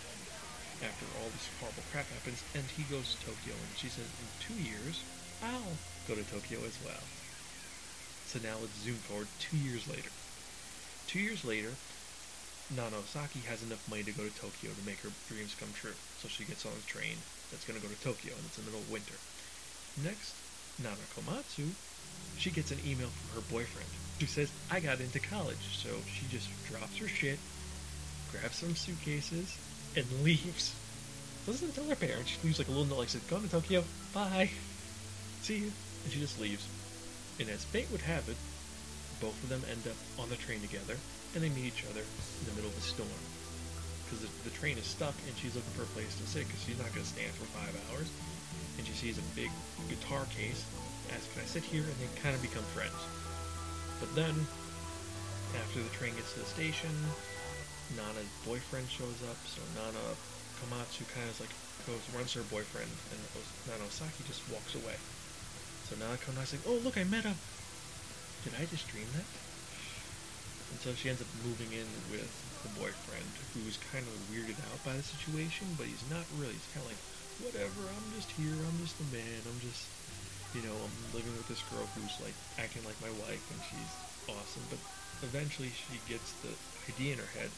after 0.85 1.05
all 1.19 1.27
this 1.31 1.47
horrible 1.59 1.83
crap 1.91 2.07
happens, 2.11 2.43
and 2.55 2.63
he 2.75 2.83
goes 2.87 3.15
to 3.15 3.17
Tokyo, 3.27 3.55
and 3.55 3.71
she 3.75 3.87
says, 3.87 4.07
in 4.07 4.27
two 4.39 4.59
years, 4.61 5.03
I'll 5.43 5.75
go 6.07 6.15
to 6.15 6.23
Tokyo 6.31 6.59
as 6.63 6.77
well. 6.83 7.03
So 8.27 8.39
now 8.39 8.55
let's 8.61 8.77
zoom 8.83 8.99
forward 9.03 9.27
two 9.39 9.57
years 9.57 9.87
later. 9.87 10.11
Two 11.13 11.19
years 11.19 11.45
later, 11.45 11.69
Nana 12.73 12.97
Osaki 12.97 13.45
has 13.45 13.61
enough 13.61 13.85
money 13.87 14.01
to 14.01 14.11
go 14.17 14.25
to 14.25 14.33
Tokyo 14.33 14.73
to 14.73 14.81
make 14.83 14.97
her 15.05 15.13
dreams 15.29 15.53
come 15.53 15.69
true. 15.77 15.93
So 16.17 16.27
she 16.27 16.43
gets 16.43 16.65
on 16.65 16.71
a 16.73 16.89
train 16.89 17.21
that's 17.51 17.69
going 17.69 17.79
to 17.79 17.85
go 17.85 17.93
to 17.93 18.01
Tokyo, 18.01 18.33
and 18.33 18.41
it's 18.49 18.57
in 18.57 18.65
the 18.65 18.71
middle 18.71 18.81
of 18.81 18.89
winter. 18.89 19.13
Next, 20.01 20.33
Nana 20.81 21.05
Komatsu, 21.13 21.69
she 22.41 22.49
gets 22.49 22.71
an 22.71 22.79
email 22.81 23.13
from 23.13 23.37
her 23.37 23.45
boyfriend 23.53 23.85
who 24.19 24.25
says, 24.25 24.49
I 24.71 24.79
got 24.79 25.01
into 25.01 25.19
college. 25.19 25.77
So 25.77 25.89
she 26.09 26.25
just 26.33 26.49
drops 26.65 26.97
her 26.97 27.07
shit, 27.07 27.37
grabs 28.33 28.57
some 28.57 28.73
suitcases, 28.73 29.53
and 29.95 30.09
leaves. 30.25 30.73
Doesn't 31.45 31.75
tell 31.75 31.85
her 31.85 31.95
parents. 31.95 32.31
She 32.31 32.41
leaves 32.41 32.57
like 32.57 32.69
a 32.69 32.71
little 32.71 32.89
note 32.89 33.05
like 33.05 33.09
says, 33.09 33.21
Going 33.29 33.43
to 33.43 33.51
Tokyo. 33.51 33.83
Bye. 34.15 34.49
See 35.45 35.69
you. 35.69 35.71
And 36.05 36.11
she 36.11 36.19
just 36.19 36.41
leaves. 36.41 36.65
And 37.39 37.49
as 37.53 37.63
fate 37.65 37.91
would 37.91 38.01
have 38.01 38.27
it, 38.29 38.37
both 39.23 39.39
of 39.39 39.47
them 39.47 39.63
end 39.71 39.87
up 39.87 39.95
on 40.19 40.27
the 40.27 40.35
train 40.35 40.59
together, 40.59 40.99
and 41.31 41.39
they 41.39 41.47
meet 41.55 41.63
each 41.63 41.87
other 41.87 42.03
in 42.03 42.43
the 42.43 42.55
middle 42.59 42.67
of 42.67 42.75
a 42.75 42.83
storm. 42.83 43.23
Because 44.03 44.27
the, 44.27 44.31
the 44.43 44.51
train 44.51 44.75
is 44.75 44.83
stuck, 44.83 45.15
and 45.23 45.31
she's 45.39 45.55
looking 45.55 45.71
for 45.79 45.87
a 45.87 45.91
place 45.95 46.11
to 46.19 46.27
sit, 46.27 46.43
because 46.43 46.59
she's 46.67 46.75
not 46.75 46.91
going 46.91 47.07
to 47.07 47.13
stand 47.15 47.31
for 47.39 47.47
five 47.55 47.71
hours. 47.87 48.11
And 48.75 48.83
she 48.83 48.91
sees 48.91 49.15
a 49.15 49.25
big 49.31 49.47
guitar 49.87 50.27
case, 50.27 50.67
asks, 51.15 51.31
Can 51.31 51.39
I 51.39 51.47
sit 51.47 51.63
here? 51.63 51.87
And 51.87 51.95
they 52.03 52.11
kind 52.19 52.35
of 52.35 52.43
become 52.43 52.67
friends. 52.75 52.99
But 54.03 54.11
then, 54.11 54.35
after 55.55 55.79
the 55.79 55.93
train 55.95 56.11
gets 56.19 56.35
to 56.35 56.43
the 56.43 56.51
station, 56.51 56.91
Nana's 57.95 58.27
boyfriend 58.43 58.91
shows 58.91 59.23
up, 59.31 59.39
so 59.47 59.63
Nana 59.79 60.03
Komatsu 60.59 61.07
kind 61.15 61.31
of 61.31 61.39
like 61.39 61.55
goes 61.87 62.03
runs 62.11 62.35
her 62.35 62.43
boyfriend, 62.51 62.91
and 63.11 63.19
Nana 63.71 63.87
Osaki 63.87 64.27
just 64.27 64.43
walks 64.51 64.75
away. 64.75 64.99
So 65.87 65.95
Nana 65.95 66.19
Komatsu's 66.19 66.59
like, 66.59 66.67
"Oh 66.67 66.79
look, 66.83 66.97
I 66.97 67.03
met 67.03 67.23
him. 67.23 67.35
Did 68.43 68.55
I 68.59 68.65
just 68.67 68.87
dream 68.91 69.07
that?" 69.15 69.27
And 70.71 70.79
so 70.81 70.93
she 70.95 71.09
ends 71.09 71.21
up 71.21 71.29
moving 71.43 71.71
in 71.71 71.87
with 72.11 72.27
the 72.63 72.71
boyfriend, 72.79 73.29
who's 73.53 73.77
kind 73.91 74.03
of 74.03 74.15
weirded 74.31 74.59
out 74.71 74.79
by 74.83 74.95
the 74.95 75.03
situation, 75.03 75.75
but 75.77 75.87
he's 75.87 76.03
not 76.09 76.25
really. 76.39 76.55
He's 76.55 76.71
kind 76.73 76.83
of 76.85 76.91
like, 76.91 77.03
"Whatever, 77.43 77.87
I'm 77.87 78.07
just 78.15 78.31
here. 78.33 78.55
I'm 78.55 78.79
just 78.81 78.99
a 78.99 79.07
man. 79.13 79.41
I'm 79.45 79.61
just, 79.61 79.85
you 80.55 80.63
know, 80.63 80.75
I'm 80.75 80.97
living 81.13 81.35
with 81.35 81.47
this 81.47 81.63
girl 81.69 81.85
who's 81.95 82.15
like 82.23 82.35
acting 82.57 82.83
like 82.83 82.99
my 82.99 83.11
wife, 83.23 83.43
and 83.51 83.61
she's 83.69 83.93
awesome." 84.27 84.65
But 84.71 84.81
eventually, 85.23 85.71
she 85.71 85.99
gets 86.07 86.33
the 86.43 86.51
idea 86.89 87.13
in 87.13 87.19
her 87.19 87.33
head 87.37 87.51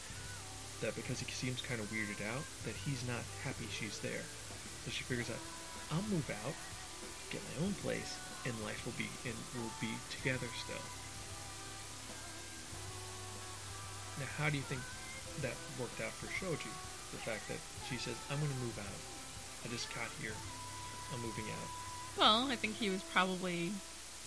that 0.80 0.94
because 0.94 1.20
he 1.20 1.30
seems 1.32 1.62
kind 1.62 1.80
of 1.80 1.88
weirded 1.88 2.20
out, 2.28 2.44
that 2.68 2.76
he's 2.84 3.00
not 3.08 3.24
happy 3.42 3.66
she's 3.72 3.98
there. 4.00 4.24
So 4.84 4.90
she 4.90 5.04
figures 5.08 5.30
out, 5.30 5.40
I'll 5.90 6.04
move 6.12 6.28
out, 6.44 6.54
get 7.32 7.40
my 7.42 7.64
own 7.64 7.72
place, 7.80 8.14
and 8.46 8.54
life 8.62 8.80
will 8.86 8.96
be 8.96 9.10
and 9.26 9.34
we'll 9.54 9.74
be 9.82 9.92
together 10.14 10.46
still. 10.64 10.86
Now, 14.22 14.30
how 14.38 14.48
do 14.48 14.56
you 14.56 14.62
think 14.62 14.80
that 15.42 15.52
worked 15.76 16.00
out 16.00 16.14
for 16.14 16.30
Shoji? 16.32 16.72
The 17.12 17.20
fact 17.20 17.48
that 17.48 17.60
she 17.90 17.96
says, 17.98 18.16
"I'm 18.30 18.38
going 18.38 18.50
to 18.50 18.62
move 18.62 18.78
out. 18.78 19.00
I 19.64 19.68
just 19.68 19.92
got 19.94 20.08
here. 20.22 20.34
I'm 21.12 21.20
moving 21.20 21.44
out." 21.50 21.70
Well, 22.16 22.48
I 22.48 22.56
think 22.56 22.76
he 22.76 22.88
was 22.88 23.02
probably 23.12 23.72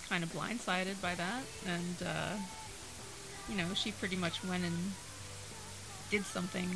kind 0.07 0.23
of 0.23 0.31
blindsided 0.31 1.01
by 1.01 1.15
that, 1.15 1.43
and 1.65 1.97
uh, 2.05 2.35
you 3.49 3.55
know, 3.57 3.73
she 3.73 3.91
pretty 3.91 4.15
much 4.15 4.43
went 4.43 4.63
and 4.63 4.93
did 6.11 6.25
something 6.25 6.69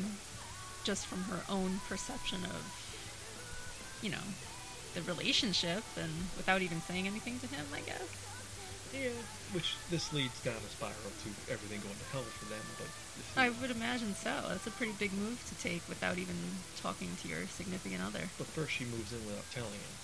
just 0.82 1.06
from 1.06 1.22
her 1.24 1.40
own 1.48 1.80
perception 1.88 2.44
of, 2.44 3.98
you 4.02 4.10
know, 4.10 4.26
the 4.94 5.02
relationship, 5.02 5.82
and 5.98 6.10
without 6.38 6.62
even 6.62 6.80
saying 6.82 7.06
anything 7.06 7.38
to 7.40 7.46
him, 7.46 7.66
I 7.74 7.80
guess. 7.80 8.08
Yeah, 8.94 9.10
which 9.50 9.74
this 9.90 10.14
leads 10.14 10.38
down 10.46 10.54
a 10.54 10.70
spiral 10.70 10.94
to 10.94 11.28
everything 11.50 11.82
going 11.82 11.98
to 11.98 12.08
hell 12.14 12.22
for 12.38 12.46
them. 12.46 12.62
But 12.78 12.86
I 13.34 13.50
would 13.50 13.74
imagine 13.74 14.14
so. 14.14 14.30
That's 14.46 14.70
a 14.70 14.74
pretty 14.74 14.94
big 14.94 15.10
move 15.10 15.42
to 15.50 15.54
take 15.58 15.82
without 15.90 16.14
even 16.14 16.38
talking 16.78 17.10
to 17.22 17.26
your 17.26 17.50
significant 17.50 18.06
other. 18.06 18.30
But 18.38 18.46
first, 18.54 18.70
she 18.70 18.86
moves 18.86 19.10
in 19.10 19.18
without 19.26 19.50
telling 19.50 19.74
him. 19.74 19.94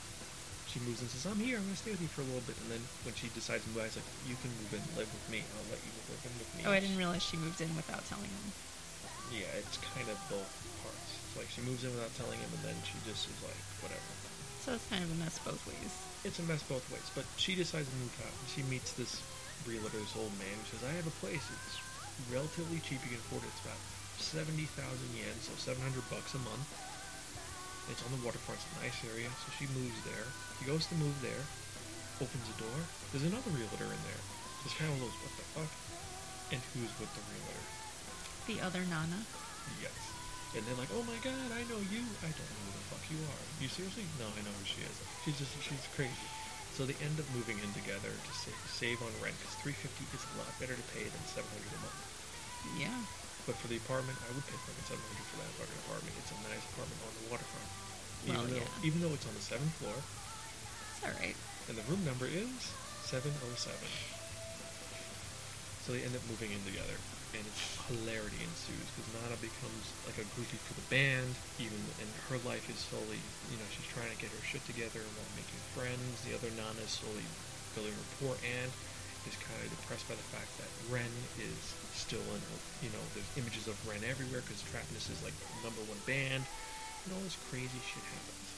She 0.66 0.82
moves 0.82 1.02
in 1.02 1.06
and 1.06 1.14
says, 1.14 1.26
I'm 1.26 1.38
here, 1.38 1.58
I'm 1.58 1.66
going 1.66 1.78
to 1.78 1.82
stay 1.82 1.94
with 1.94 2.02
you 2.02 2.10
for 2.10 2.22
a 2.22 2.28
little 2.30 2.46
bit. 2.46 2.58
And 2.66 2.78
then 2.78 2.82
when 3.06 3.14
she 3.14 3.30
decides 3.30 3.62
to 3.62 3.70
move 3.70 3.82
out, 3.82 3.90
he's 3.90 3.98
like, 3.98 4.10
You 4.26 4.34
can 4.42 4.50
move 4.58 4.74
in, 4.74 4.82
live 4.98 5.10
with 5.10 5.26
me. 5.30 5.42
I'll 5.54 5.70
let 5.70 5.82
you 5.86 5.90
live 6.10 6.22
in 6.26 6.34
with 6.38 6.50
me. 6.58 6.60
Oh, 6.66 6.74
I 6.74 6.82
didn't 6.82 6.98
realize 6.98 7.22
she 7.22 7.38
moved 7.38 7.62
in 7.62 7.70
without 7.78 8.02
telling 8.10 8.30
him. 8.30 8.46
Yeah, 9.30 9.50
it's 9.54 9.78
kind 9.94 10.10
of 10.10 10.18
both 10.26 10.50
parts. 10.82 11.10
It's 11.14 11.38
like 11.38 11.50
she 11.50 11.62
moves 11.62 11.86
in 11.86 11.94
without 11.94 12.10
telling 12.18 12.42
him, 12.42 12.50
and 12.58 12.74
then 12.74 12.78
she 12.82 12.98
just 13.06 13.30
is 13.30 13.38
like, 13.42 13.58
Whatever. 13.86 14.10
So 14.60 14.76
it's 14.76 14.84
kind 14.92 15.00
of 15.00 15.10
a 15.10 15.18
mess 15.24 15.40
both 15.40 15.64
ways. 15.64 15.92
It's 16.24 16.38
a 16.38 16.44
mess 16.44 16.60
both 16.68 16.84
ways. 16.92 17.08
But 17.16 17.24
she 17.40 17.56
decides 17.56 17.88
to 17.88 17.96
move 17.96 18.12
out. 18.20 18.36
She 18.52 18.60
meets 18.68 18.92
this 18.92 19.24
realtor, 19.64 19.96
this 19.96 20.12
old 20.20 20.32
man, 20.36 20.52
who 20.52 20.66
says, 20.68 20.84
I 20.84 20.92
have 21.00 21.08
a 21.08 21.16
place. 21.16 21.40
It's 21.40 21.80
relatively 22.28 22.76
cheap. 22.84 23.00
You 23.08 23.16
can 23.16 23.24
afford 23.24 23.40
it. 23.40 23.52
It's 23.56 23.64
about 23.64 23.80
70,000 24.20 24.68
yen, 25.16 25.32
so 25.40 25.56
700 25.56 25.80
bucks 26.12 26.36
a 26.36 26.42
month. 26.44 26.68
It's 27.88 28.04
on 28.04 28.12
the 28.12 28.20
waterfront. 28.20 28.60
It's 28.60 28.68
a 28.76 28.84
nice 28.84 29.00
area. 29.08 29.32
So 29.42 29.48
she 29.56 29.64
moves 29.72 29.96
there. 30.04 30.28
She 30.60 30.68
goes 30.68 30.84
to 30.92 30.94
move 31.00 31.16
there, 31.24 31.40
opens 32.20 32.44
the 32.52 32.60
door. 32.60 32.78
There's 33.16 33.24
another 33.24 33.48
realtor 33.56 33.88
in 33.88 34.02
there. 34.04 34.22
Just 34.68 34.76
kind 34.76 34.92
of 34.92 35.00
goes, 35.00 35.16
what 35.24 35.32
the 35.40 35.46
fuck? 35.56 35.72
And 36.52 36.60
who's 36.76 36.92
with 37.00 37.08
the 37.16 37.24
realtor? 37.32 37.64
The 38.44 38.60
other 38.60 38.84
Nana. 38.92 39.24
Yes. 39.80 40.09
And 40.56 40.66
they're 40.66 40.80
like, 40.82 40.90
oh 40.94 41.04
my 41.06 41.14
god, 41.22 41.50
I 41.54 41.62
know 41.70 41.78
you. 41.78 42.02
I 42.26 42.30
don't 42.34 42.50
know 42.50 42.62
who 42.66 42.74
the 42.74 42.86
fuck 42.90 43.04
you 43.06 43.18
are. 43.22 43.42
You 43.62 43.70
seriously? 43.70 44.02
No, 44.18 44.26
I 44.34 44.42
know 44.42 44.50
who 44.50 44.66
she 44.66 44.82
is. 44.82 44.96
She's 45.22 45.38
just, 45.38 45.54
she's 45.62 45.82
crazy. 45.94 46.26
So 46.74 46.86
they 46.86 46.98
end 47.06 47.18
up 47.22 47.28
moving 47.36 47.58
in 47.62 47.70
together 47.76 48.10
to 48.10 48.32
save, 48.34 48.56
save 48.66 48.98
on 49.04 49.12
rent 49.22 49.36
because 49.38 49.54
350 49.62 50.10
is 50.10 50.22
a 50.26 50.34
lot 50.42 50.50
better 50.58 50.74
to 50.74 50.86
pay 50.96 51.06
than 51.06 51.22
700 51.30 51.46
a 51.46 51.80
month. 51.86 52.02
Yeah. 52.78 52.98
But 53.46 53.54
for 53.62 53.70
the 53.70 53.78
apartment, 53.78 54.18
I 54.26 54.30
would 54.34 54.42
pay 54.46 54.58
fucking 54.58 54.86
700 54.90 55.00
for 55.30 55.38
that 55.38 55.50
fucking 55.60 55.80
apartment. 55.86 56.12
It's 56.18 56.32
a 56.34 56.38
nice 56.50 56.66
apartment 56.74 56.98
on 57.06 57.12
the 57.14 57.24
waterfront. 57.30 57.68
Even 58.26 58.34
Well, 58.34 58.44
though, 58.50 58.62
yeah. 58.66 58.86
even 58.88 58.98
though 59.06 59.14
it's 59.14 59.26
on 59.30 59.34
the 59.38 59.44
seventh 59.44 59.74
floor, 59.78 59.96
It's 59.96 61.02
alright. 61.06 61.38
and 61.70 61.74
the 61.78 61.86
room 61.86 62.02
number 62.02 62.26
is 62.26 62.50
707. 63.06 63.38
So 65.86 65.94
they 65.96 66.02
end 66.04 66.14
up 66.14 66.22
moving 66.30 66.52
in 66.52 66.60
together, 66.68 66.96
and 67.34 67.46
hilarity 67.90 68.40
ensues 68.42 68.86
because 68.94 69.08
Nana 69.14 69.38
becomes 69.38 69.84
like 70.06 70.18
a 70.18 70.26
groupie 70.34 70.60
for 70.66 70.74
the 70.74 70.86
band, 70.90 71.34
even 71.58 71.78
and 72.02 72.08
her 72.30 72.38
life 72.42 72.66
is 72.66 72.78
slowly, 72.78 73.18
you 73.50 73.58
know, 73.58 73.66
she's 73.70 73.86
trying 73.90 74.10
to 74.10 74.18
get 74.18 74.30
her 74.34 74.42
shit 74.42 74.62
together 74.66 75.02
while 75.14 75.30
making 75.38 75.60
friends. 75.74 76.22
The 76.26 76.34
other 76.34 76.50
Nana 76.54 76.82
is 76.82 76.98
slowly 76.98 77.26
building 77.74 77.94
rapport 77.94 78.34
and 78.42 78.68
is 79.28 79.36
kind 79.38 79.60
of 79.60 79.68
depressed 79.68 80.08
by 80.08 80.16
the 80.16 80.28
fact 80.32 80.48
that 80.56 80.70
Ren 80.88 81.12
is 81.36 81.58
still 81.92 82.24
in, 82.32 82.40
her, 82.40 82.58
you 82.80 82.90
know, 82.90 83.02
there's 83.12 83.28
images 83.36 83.68
of 83.68 83.76
Ren 83.84 84.00
everywhere 84.08 84.40
because 84.40 84.64
Trapnest 84.72 85.12
is 85.12 85.20
like 85.20 85.36
number 85.60 85.84
one 85.84 86.00
band, 86.08 86.42
and 86.42 87.08
all 87.12 87.22
this 87.22 87.36
crazy 87.52 87.80
shit 87.84 88.04
happens. 88.16 88.48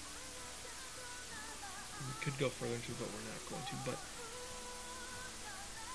We 2.02 2.14
could 2.22 2.36
go 2.38 2.50
further 2.50 2.74
into 2.74 2.94
it, 2.94 2.98
but 2.98 3.10
we're 3.10 3.26
not 3.30 3.42
going 3.50 3.62
to. 3.62 3.76
But 3.86 3.98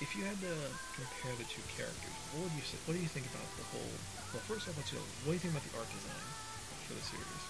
if 0.02 0.16
you 0.16 0.24
had 0.24 0.38
to 0.42 0.54
compare 0.94 1.34
the 1.38 1.48
two 1.50 1.64
characters, 1.74 2.16
what 2.34 2.46
would 2.46 2.54
you 2.54 2.66
say? 2.66 2.78
What 2.86 2.94
do 2.94 3.02
you 3.02 3.10
think 3.10 3.26
about 3.28 3.46
the 3.58 3.66
whole? 3.74 3.94
Well, 4.34 4.44
first 4.46 4.68
off, 4.70 4.78
let's 4.78 4.92
go. 4.92 5.00
What 5.26 5.34
do 5.34 5.38
you 5.38 5.44
think 5.44 5.54
about 5.58 5.66
the 5.66 5.76
art 5.78 5.90
design 5.90 6.28
for 6.86 6.94
the 6.94 7.06
series? 7.06 7.44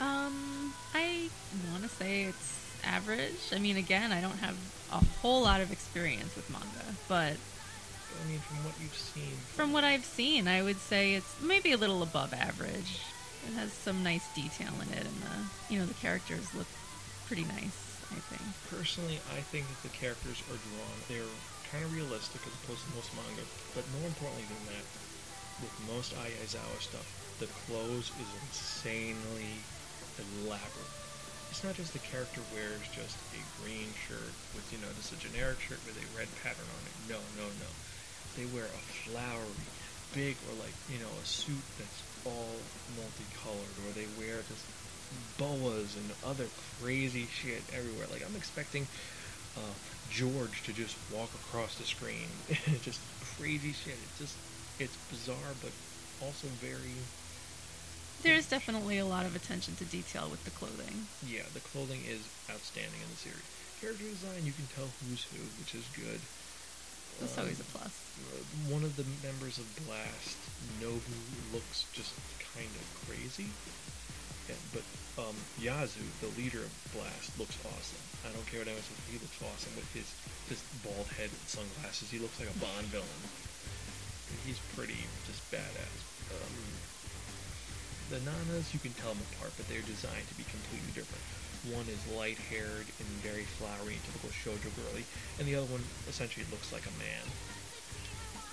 Um, 0.00 0.74
I 0.94 1.28
want 1.70 1.84
to 1.84 1.88
say 1.90 2.24
it's 2.24 2.58
average. 2.82 3.52
I 3.52 3.58
mean, 3.58 3.76
again, 3.76 4.12
I 4.12 4.20
don't 4.20 4.38
have 4.38 4.56
a 4.92 5.04
whole 5.20 5.42
lot 5.42 5.60
of 5.60 5.70
experience 5.70 6.34
with 6.34 6.48
manga, 6.50 6.96
but 7.06 7.36
I 7.36 8.28
mean, 8.28 8.40
from 8.40 8.64
what 8.64 8.74
you've 8.80 8.94
seen. 8.94 9.36
from 9.54 9.72
what 9.72 9.84
I've 9.84 10.04
seen, 10.04 10.48
I 10.48 10.62
would 10.62 10.78
say 10.78 11.14
it's 11.14 11.40
maybe 11.40 11.72
a 11.72 11.76
little 11.76 12.02
above 12.02 12.32
average. 12.32 13.04
It 13.46 13.54
has 13.54 13.72
some 13.72 14.02
nice 14.02 14.26
detail 14.34 14.72
in 14.82 14.92
it, 14.92 15.04
and 15.06 15.22
the 15.22 15.72
you 15.72 15.78
know 15.78 15.86
the 15.86 15.94
characters 15.94 16.52
look 16.54 16.66
pretty 17.26 17.44
nice. 17.44 17.86
I 18.10 18.18
think. 18.26 18.42
Personally, 18.68 19.20
I 19.36 19.40
think 19.54 19.68
that 19.68 19.82
the 19.86 19.94
characters 19.96 20.42
are 20.50 20.58
drawn. 20.58 20.98
They're 21.08 21.30
kind 21.70 21.84
of 21.86 21.94
realistic 21.94 22.42
as 22.46 22.54
opposed 22.62 22.82
to 22.82 22.90
most 22.98 23.10
manga. 23.14 23.46
But 23.74 23.86
more 23.98 24.06
importantly 24.10 24.46
than 24.50 24.74
that, 24.74 24.86
with 25.62 25.74
most 25.86 26.14
Ai 26.18 26.34
Yazawa 26.42 26.78
stuff, 26.82 27.06
the 27.38 27.48
clothes 27.66 28.10
is 28.18 28.30
insanely 28.50 29.62
elaborate. 30.42 30.92
It's 31.50 31.64
not 31.64 31.74
just 31.74 31.92
the 31.92 32.02
character 32.02 32.40
wears 32.54 32.82
just 32.94 33.18
a 33.34 33.42
green 33.62 33.90
shirt 34.06 34.34
with, 34.54 34.66
you 34.70 34.78
know, 34.78 34.90
just 34.98 35.14
a 35.14 35.18
generic 35.18 35.58
shirt 35.60 35.82
with 35.86 35.98
a 35.98 36.06
red 36.14 36.30
pattern 36.42 36.66
on 36.66 36.82
it. 36.86 36.94
No, 37.10 37.20
no, 37.38 37.46
no. 37.58 37.70
They 38.38 38.46
wear 38.54 38.70
a 38.70 38.82
flowery, 39.06 39.66
big, 40.14 40.38
or 40.46 40.54
like, 40.62 40.74
you 40.86 41.02
know, 41.02 41.10
a 41.10 41.26
suit 41.26 41.64
that's 41.78 42.00
all 42.22 42.54
multicolored, 42.94 43.76
or 43.82 43.90
they 43.98 44.06
wear 44.14 44.42
just 44.46 44.62
boas 45.38 45.98
and 45.98 46.06
other 46.22 46.46
crazy 46.78 47.26
shit 47.26 47.62
everywhere. 47.74 48.06
Like 48.10 48.22
I'm 48.22 48.36
expecting 48.36 48.86
uh, 49.58 49.74
George 50.10 50.62
to 50.64 50.72
just 50.72 50.96
walk 51.12 51.30
across 51.46 51.76
the 51.76 51.84
screen, 51.84 52.28
It's 52.48 52.84
just 52.90 53.00
crazy 53.38 53.72
shit. 53.72 53.94
It's 53.94 54.18
just 54.18 54.36
it's 54.78 54.96
bizarre, 55.10 55.54
but 55.62 55.72
also 56.20 56.48
very 56.60 56.96
There's 58.22 58.48
definitely 58.48 58.98
a 58.98 59.06
lot 59.06 59.24
of 59.26 59.36
attention 59.36 59.76
to 59.76 59.84
detail 59.84 60.28
with 60.30 60.44
the 60.44 60.50
clothing. 60.50 61.06
yeah. 61.26 61.46
The 61.54 61.60
clothing 61.60 62.02
is 62.08 62.20
outstanding 62.50 63.00
in 63.00 63.08
the 63.10 63.16
series. 63.16 63.46
Character 63.80 64.04
design, 64.04 64.44
you 64.44 64.52
can 64.52 64.66
tell 64.76 64.88
who's 65.08 65.24
who, 65.32 65.40
which 65.60 65.74
is 65.74 65.84
good. 65.96 66.20
That's 67.20 67.36
Um, 67.36 67.44
always 67.44 67.60
a 67.60 67.64
plus. 67.72 67.92
uh, 68.28 68.72
one 68.72 68.84
of 68.84 68.96
the 68.96 69.04
members 69.24 69.56
of 69.58 69.64
Blast, 69.86 70.36
Nobu, 70.80 71.16
looks 71.52 71.84
just 71.92 72.12
kind 72.56 72.68
of 72.68 72.84
crazy. 73.08 73.48
Yeah, 74.48 74.56
but 74.72 74.84
um, 75.20 75.36
Yasu, 75.60 76.04
the 76.20 76.28
leader 76.40 76.60
of 76.60 76.72
Blast, 76.92 77.32
looks 77.38 77.56
awesome. 77.64 78.04
I 78.24 78.32
don't 78.32 78.44
care 78.46 78.60
what 78.60 78.68
anyone 78.68 78.84
says, 78.84 79.00
he 79.08 79.16
looks 79.16 79.40
awesome 79.40 79.72
with 79.76 79.88
his 79.96 80.08
this 80.52 80.60
bald 80.84 81.08
head 81.14 81.30
and 81.30 81.46
sunglasses. 81.46 82.10
He 82.10 82.18
looks 82.18 82.36
like 82.42 82.50
a 82.50 82.58
Bond 82.58 82.86
villain. 82.90 83.22
He's 84.44 84.58
pretty 84.74 84.98
just 85.26 85.40
badass. 85.50 85.96
Um, 86.34 86.54
the 88.10 88.18
Nanas, 88.26 88.74
you 88.74 88.82
can 88.82 88.90
tell 88.98 89.14
them 89.14 89.22
apart, 89.34 89.54
but 89.54 89.70
they're 89.70 89.86
designed 89.86 90.26
to 90.26 90.34
be 90.34 90.42
completely 90.50 90.90
different. 90.90 91.22
One 91.70 91.86
is 91.86 92.02
light-haired 92.10 92.88
and 92.88 93.08
very 93.22 93.46
flowery 93.60 93.94
and 93.94 94.04
typical 94.10 94.34
shoujo 94.34 94.70
girly, 94.74 95.06
and 95.38 95.46
the 95.46 95.54
other 95.54 95.70
one 95.70 95.84
essentially 96.10 96.46
looks 96.50 96.74
like 96.74 96.82
a 96.90 96.94
man. 96.98 97.24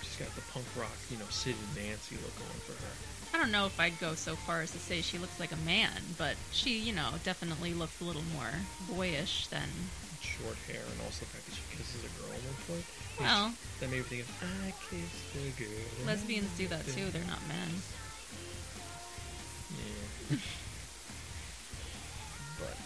She's 0.05 0.19
got 0.21 0.29
the 0.37 0.45
punk 0.53 0.69
rock, 0.77 0.97
you 1.09 1.17
know, 1.17 1.29
Sid 1.33 1.57
and 1.57 1.73
Nancy 1.73 2.19
look 2.21 2.35
going 2.37 2.61
for 2.69 2.77
her. 2.77 2.93
I 3.33 3.37
don't 3.37 3.51
know 3.51 3.65
if 3.65 3.79
I'd 3.79 3.99
go 3.99 4.15
so 4.15 4.35
far 4.35 4.61
as 4.61 4.71
to 4.71 4.79
say 4.79 5.01
she 5.01 5.17
looks 5.17 5.39
like 5.39 5.51
a 5.51 5.57
man, 5.57 6.15
but 6.17 6.35
she, 6.51 6.77
you 6.79 6.93
know, 6.93 7.09
definitely 7.23 7.73
looks 7.73 7.99
a 8.01 8.03
little 8.03 8.23
more 8.33 8.51
boyish 8.89 9.47
than. 9.47 9.67
Short 10.21 10.57
hair, 10.67 10.81
and 10.91 11.01
also 11.05 11.25
the 11.25 11.31
fact 11.31 11.45
that 11.45 11.55
she 11.55 11.63
kisses 11.77 12.03
a 12.03 12.11
girl 12.19 12.33
at 12.33 12.41
one 12.43 12.57
point. 12.67 12.85
Well, 13.19 13.53
that 13.79 13.89
made 13.89 13.97
me 13.97 14.03
think 14.03 14.21
of, 14.23 14.29
I 14.65 14.71
kissed 14.89 15.33
a 15.35 15.49
girl. 15.57 16.05
lesbians 16.05 16.49
do 16.57 16.67
that 16.67 16.85
too. 16.87 17.09
They're 17.09 17.25
not 17.25 17.41
men. 17.47 17.69
Yeah. 19.73 20.37
but 22.61 22.77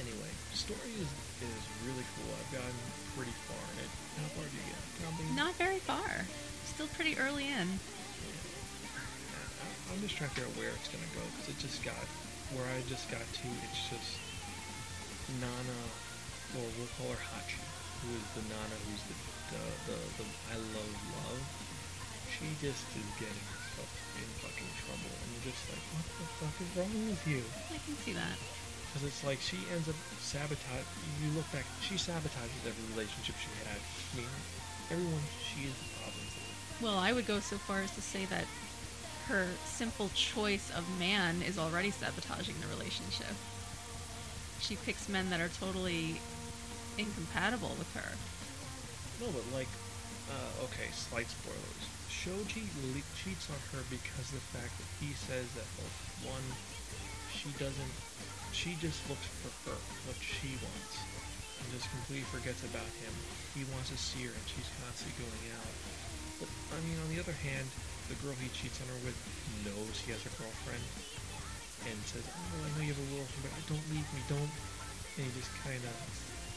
anyway, 0.00 0.32
story 0.52 0.92
is 1.00 1.08
is 1.40 1.64
really 1.88 2.04
cool. 2.16 2.28
I've 2.36 2.52
gotten 2.52 2.76
pretty 3.16 3.32
far 3.48 3.64
in 3.72 3.78
it. 3.80 3.90
How 4.20 4.28
far 4.36 4.44
do 4.44 4.52
you 4.52 4.66
get? 4.68 4.80
Probably. 5.00 5.24
Not 5.36 5.54
very 5.56 5.80
far. 5.80 6.26
Still 6.64 6.88
pretty 6.88 7.16
early 7.16 7.48
in. 7.48 7.80
I'm 9.90 9.98
just 10.06 10.14
trying 10.14 10.30
to 10.30 10.34
figure 10.38 10.46
out 10.46 10.54
where 10.54 10.70
it's 10.70 10.86
gonna 10.86 11.10
go 11.18 11.22
because 11.34 11.50
it 11.50 11.58
just 11.58 11.82
got 11.82 11.98
where 12.54 12.66
I 12.70 12.78
just 12.86 13.10
got 13.10 13.22
to. 13.22 13.46
It's 13.66 13.90
just 13.90 14.22
Nana, 15.42 15.80
or 16.58 16.66
we'll 16.78 16.90
call 16.94 17.10
her 17.10 17.22
Hachi, 17.34 17.58
who 18.02 18.14
is 18.14 18.26
the 18.38 18.44
Nana 18.46 18.76
who's 18.86 19.02
the 19.10 19.16
the 19.50 19.62
the, 19.90 19.98
the 20.22 20.24
I 20.54 20.56
love 20.78 20.94
love. 21.26 21.42
She 22.30 22.46
just 22.62 22.86
is 22.94 23.08
getting 23.18 23.44
herself 23.50 23.90
in 24.14 24.30
fucking 24.38 24.70
trouble, 24.86 25.10
and 25.10 25.28
you're 25.34 25.50
just 25.50 25.66
like, 25.66 25.82
what 25.98 26.06
the 26.06 26.26
fuck 26.38 26.56
is 26.62 26.70
wrong 26.78 26.94
with 27.10 27.24
you? 27.26 27.42
I 27.74 27.78
can 27.82 27.98
see 28.06 28.14
that. 28.14 28.38
Because 28.90 29.10
it's 29.10 29.22
like 29.26 29.42
she 29.42 29.58
ends 29.74 29.90
up 29.90 29.98
sabotage. 30.22 30.86
You 31.22 31.34
look 31.34 31.46
back, 31.50 31.66
she 31.82 31.98
sabotages 31.98 32.62
every 32.62 32.86
relationship 32.94 33.34
she 33.42 33.50
had. 33.66 33.78
I 33.78 34.22
mean, 34.22 34.30
everyone 34.90 35.26
she 35.42 35.66
is 35.66 35.74
the 35.74 35.90
problem. 35.98 36.26
Well, 36.80 36.98
I 36.98 37.12
would 37.12 37.26
go 37.26 37.38
so 37.38 37.58
far 37.58 37.82
as 37.82 37.90
to 37.94 38.02
say 38.02 38.24
that 38.32 38.46
her 39.30 39.46
simple 39.64 40.10
choice 40.10 40.74
of 40.74 40.82
man 40.98 41.38
is 41.46 41.56
already 41.56 41.94
sabotaging 41.94 42.58
the 42.58 42.66
relationship. 42.66 43.30
She 44.58 44.74
picks 44.74 45.08
men 45.08 45.30
that 45.30 45.40
are 45.40 45.48
totally 45.54 46.18
incompatible 46.98 47.70
with 47.78 47.86
her. 47.94 48.10
No, 49.22 49.30
but 49.30 49.46
like, 49.54 49.70
uh, 50.26 50.66
okay, 50.66 50.90
slight 50.90 51.30
spoilers. 51.30 51.82
Shoji 52.10 52.66
le- 52.90 53.06
cheats 53.14 53.46
on 53.54 53.60
her 53.70 53.86
because 53.86 54.34
of 54.34 54.42
the 54.42 54.48
fact 54.58 54.74
that 54.82 54.90
he 54.98 55.14
says 55.14 55.46
that 55.54 55.68
well, 55.78 56.34
one, 56.34 56.46
she 57.30 57.54
doesn't, 57.54 57.94
she 58.50 58.74
just 58.82 58.98
looks 59.06 59.30
for 59.40 59.70
her, 59.70 59.78
what 60.10 60.18
she 60.18 60.58
wants, 60.58 60.94
and 61.62 61.70
just 61.70 61.86
completely 61.94 62.26
forgets 62.34 62.66
about 62.66 62.90
him. 62.98 63.14
He 63.54 63.62
wants 63.70 63.94
to 63.94 63.96
see 63.96 64.26
her, 64.26 64.34
and 64.34 64.46
she's 64.50 64.68
constantly 64.82 65.14
going 65.22 65.44
out. 65.54 65.74
But 66.42 66.50
I 66.74 66.82
mean, 66.82 66.98
on 66.98 67.08
the 67.14 67.22
other 67.22 67.36
hand, 67.46 67.70
the 68.10 68.18
girl 68.26 68.34
he 68.42 68.50
cheats 68.50 68.82
on 68.82 68.88
her 68.90 68.98
with 69.06 69.14
knows 69.62 69.94
he 70.02 70.10
has 70.10 70.20
a 70.26 70.32
girlfriend, 70.34 70.82
and 71.86 71.96
says, 72.10 72.26
"Oh, 72.26 72.66
I 72.66 72.68
know 72.74 72.82
you 72.82 72.92
have 72.92 73.02
a 73.06 73.10
girlfriend, 73.14 73.42
but 73.46 73.54
don't 73.70 73.86
leave 73.94 74.08
me, 74.12 74.20
don't." 74.28 74.52
And 75.16 75.26
he 75.26 75.30
just 75.38 75.54
kind 75.62 75.78
of 75.86 75.94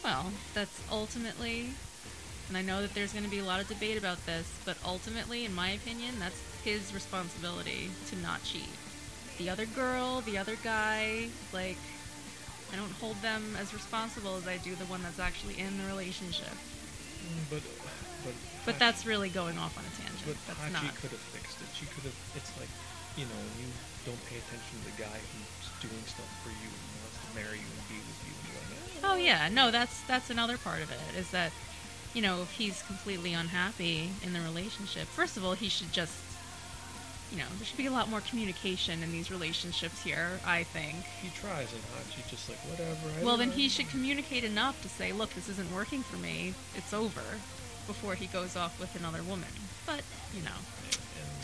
Well, 0.03 0.33
that's 0.53 0.81
ultimately, 0.91 1.69
and 2.49 2.57
I 2.57 2.61
know 2.61 2.81
that 2.81 2.93
there's 2.93 3.13
going 3.13 3.23
to 3.23 3.31
be 3.31 3.39
a 3.39 3.45
lot 3.45 3.61
of 3.61 3.67
debate 3.67 3.97
about 3.97 4.25
this, 4.25 4.49
but 4.65 4.77
ultimately, 4.83 5.45
in 5.45 5.53
my 5.53 5.69
opinion, 5.71 6.19
that's 6.19 6.41
his 6.65 6.93
responsibility 6.93 7.91
to 8.09 8.15
not 8.17 8.43
cheat. 8.43 8.73
The 9.37 9.49
other 9.49 9.65
girl, 9.65 10.21
the 10.21 10.37
other 10.37 10.55
guy, 10.63 11.29
like, 11.53 11.77
I 12.71 12.75
don't 12.75 12.91
hold 12.93 13.21
them 13.21 13.55
as 13.59 13.73
responsible 13.73 14.35
as 14.37 14.47
I 14.47 14.57
do 14.57 14.75
the 14.75 14.85
one 14.85 15.03
that's 15.03 15.19
actually 15.19 15.59
in 15.59 15.77
the 15.77 15.85
relationship. 15.85 16.53
Mm, 17.23 17.45
But 17.49 17.61
but 18.23 18.33
But 18.65 18.79
that's 18.79 19.05
really 19.05 19.29
going 19.29 19.57
off 19.57 19.77
on 19.77 19.83
a 19.83 19.93
tangent. 19.99 20.23
but 20.25 20.39
That's 20.47 20.59
Hachi 20.71 20.87
not. 20.87 20.95
could 21.01 21.11
have 21.11 21.25
fixed 21.35 21.59
it. 21.59 21.67
She 21.75 21.85
could 21.87 22.03
have. 22.07 22.15
It's 22.35 22.51
like 22.59 22.69
you 23.17 23.25
know, 23.25 23.37
when 23.37 23.67
you 23.67 23.69
don't 24.05 24.19
pay 24.25 24.37
attention 24.41 24.73
to 24.81 24.85
the 24.89 24.97
guy 24.97 25.19
who's 25.19 25.67
doing 25.85 26.01
stuff 26.09 26.29
for 26.41 26.49
you 26.49 26.69
and 26.69 26.83
wants 27.05 27.17
to 27.21 27.29
marry 27.37 27.59
you 27.61 27.69
and 27.69 27.83
be 27.85 27.99
with 28.01 28.19
you, 28.25 28.33
and 28.33 28.67
like, 28.73 29.03
Oh 29.03 29.17
yeah, 29.17 29.49
no, 29.49 29.69
that's 29.71 30.01
that's 30.07 30.29
another 30.29 30.57
part 30.57 30.81
of 30.81 30.89
it 30.91 31.17
is 31.17 31.29
that 31.31 31.51
you 32.13 32.21
know 32.21 32.41
if 32.41 32.51
he's 32.51 32.81
completely 32.83 33.33
unhappy 33.33 34.09
in 34.23 34.33
the 34.33 34.41
relationship, 34.41 35.07
first 35.07 35.37
of 35.37 35.45
all, 35.45 35.53
he 35.53 35.69
should 35.69 35.91
just 35.91 36.13
you 37.31 37.37
know 37.37 37.45
there 37.57 37.65
should 37.65 37.77
be 37.77 37.85
a 37.85 37.91
lot 37.91 38.09
more 38.09 38.21
communication 38.21 39.03
in 39.03 39.11
these 39.11 39.29
relationships 39.29 40.01
here. 40.01 40.39
I 40.45 40.63
think. 40.63 40.95
he 41.21 41.29
tries, 41.29 41.71
and 41.73 41.81
Hachi's 41.93 42.29
just 42.29 42.49
like, 42.49 42.59
whatever. 42.69 42.97
I 43.19 43.23
Well, 43.23 43.37
then 43.37 43.51
he 43.51 43.69
should 43.69 43.89
communicate 43.89 44.43
enough 44.43 44.81
to 44.83 44.89
say, 44.89 45.11
look, 45.11 45.33
this 45.33 45.49
isn't 45.49 45.71
working 45.73 46.01
for 46.01 46.17
me. 46.17 46.53
It's 46.75 46.93
over, 46.93 47.21
before 47.87 48.15
he 48.15 48.27
goes 48.27 48.55
off 48.55 48.79
with 48.79 48.93
another 48.95 49.23
woman. 49.23 49.49
But 49.85 50.01
you 50.33 50.41
know, 50.43 50.59
And 51.19 51.39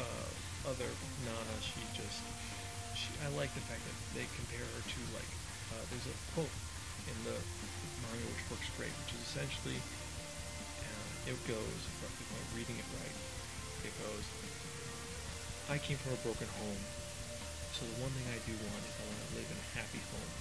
uh, 0.00 0.70
other 0.70 0.90
Nana, 1.26 1.56
she 1.60 1.82
just. 1.94 2.22
She, 2.94 3.08
I 3.24 3.28
like 3.38 3.48
the 3.54 3.64
fact 3.64 3.80
that 3.80 3.96
they 4.12 4.26
compare 4.36 4.62
her 4.62 4.82
to 4.82 5.00
like. 5.16 5.32
Uh, 5.72 5.82
there's 5.88 6.06
a 6.10 6.16
quote 6.34 6.52
in 7.08 7.16
the 7.24 7.36
manga 8.04 8.26
which 8.34 8.44
works 8.50 8.68
great, 8.76 8.92
which 9.04 9.14
is 9.16 9.22
essentially. 9.24 9.78
Uh, 9.78 11.30
it 11.32 11.38
goes, 11.46 11.80
if 11.86 12.30
I'm 12.32 12.48
reading 12.56 12.76
it 12.76 12.88
right, 12.98 13.16
it 13.86 13.94
goes. 14.02 14.24
I 15.70 15.78
came 15.78 15.96
from 16.02 16.18
a 16.18 16.20
broken 16.26 16.50
home, 16.58 16.82
so 17.78 17.86
the 17.86 18.02
one 18.02 18.10
thing 18.10 18.26
I 18.34 18.40
do 18.42 18.50
want 18.58 18.82
is 18.82 18.94
I 18.98 19.04
want 19.06 19.20
to 19.22 19.30
live 19.38 19.48
in 19.48 19.58
a 19.60 19.68
happy 19.78 20.02
home. 20.10 20.32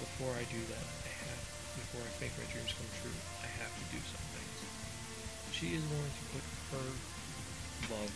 Before 0.00 0.32
I 0.32 0.48
do 0.48 0.56
that, 0.72 0.86
I 1.04 1.12
have, 1.28 1.42
before 1.78 2.02
I 2.02 2.10
make 2.18 2.34
my 2.34 2.46
dreams 2.50 2.72
come 2.74 2.90
true, 3.02 3.18
I 3.42 3.48
have 3.62 3.70
to 3.70 3.84
do 3.94 4.00
some 4.02 4.24
things. 4.34 4.58
She 5.54 5.76
is 5.78 5.82
willing 5.86 6.14
to 6.14 6.24
put 6.34 6.44
her 6.74 6.88
love, 7.94 8.12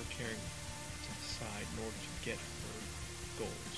her 0.00 0.06
caring 0.12 0.40
to 0.40 1.10
the 1.12 1.28
side 1.28 1.66
in 1.72 1.76
order 1.84 1.96
to 1.96 2.12
get 2.24 2.38
her 2.38 2.78
goals. 3.40 3.76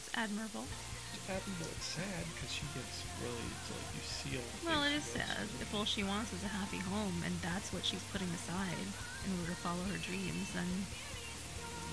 it's 0.00 0.10
admirable. 0.14 0.64
it's 0.64 1.26
but 1.28 1.70
it's 1.70 1.90
sad 1.98 2.24
because 2.34 2.50
she 2.50 2.64
gets 2.72 3.04
really 3.22 3.46
it's 3.52 3.68
like 3.70 3.88
you 3.94 4.04
seal. 4.04 4.46
Well, 4.64 4.82
it 4.86 4.94
is 4.96 5.06
sad. 5.06 5.46
If 5.60 5.74
all 5.74 5.84
she 5.84 6.02
wants 6.02 6.32
is 6.32 6.42
a 6.44 6.52
happy 6.52 6.78
home, 6.78 7.22
and 7.26 7.34
that's 7.42 7.72
what 7.72 7.84
she's 7.84 8.02
putting 8.14 8.30
aside 8.34 8.80
in 9.26 9.30
order 9.40 9.52
to 9.52 9.58
follow 9.60 9.82
her 9.90 10.00
dreams, 10.00 10.50
then 10.54 10.68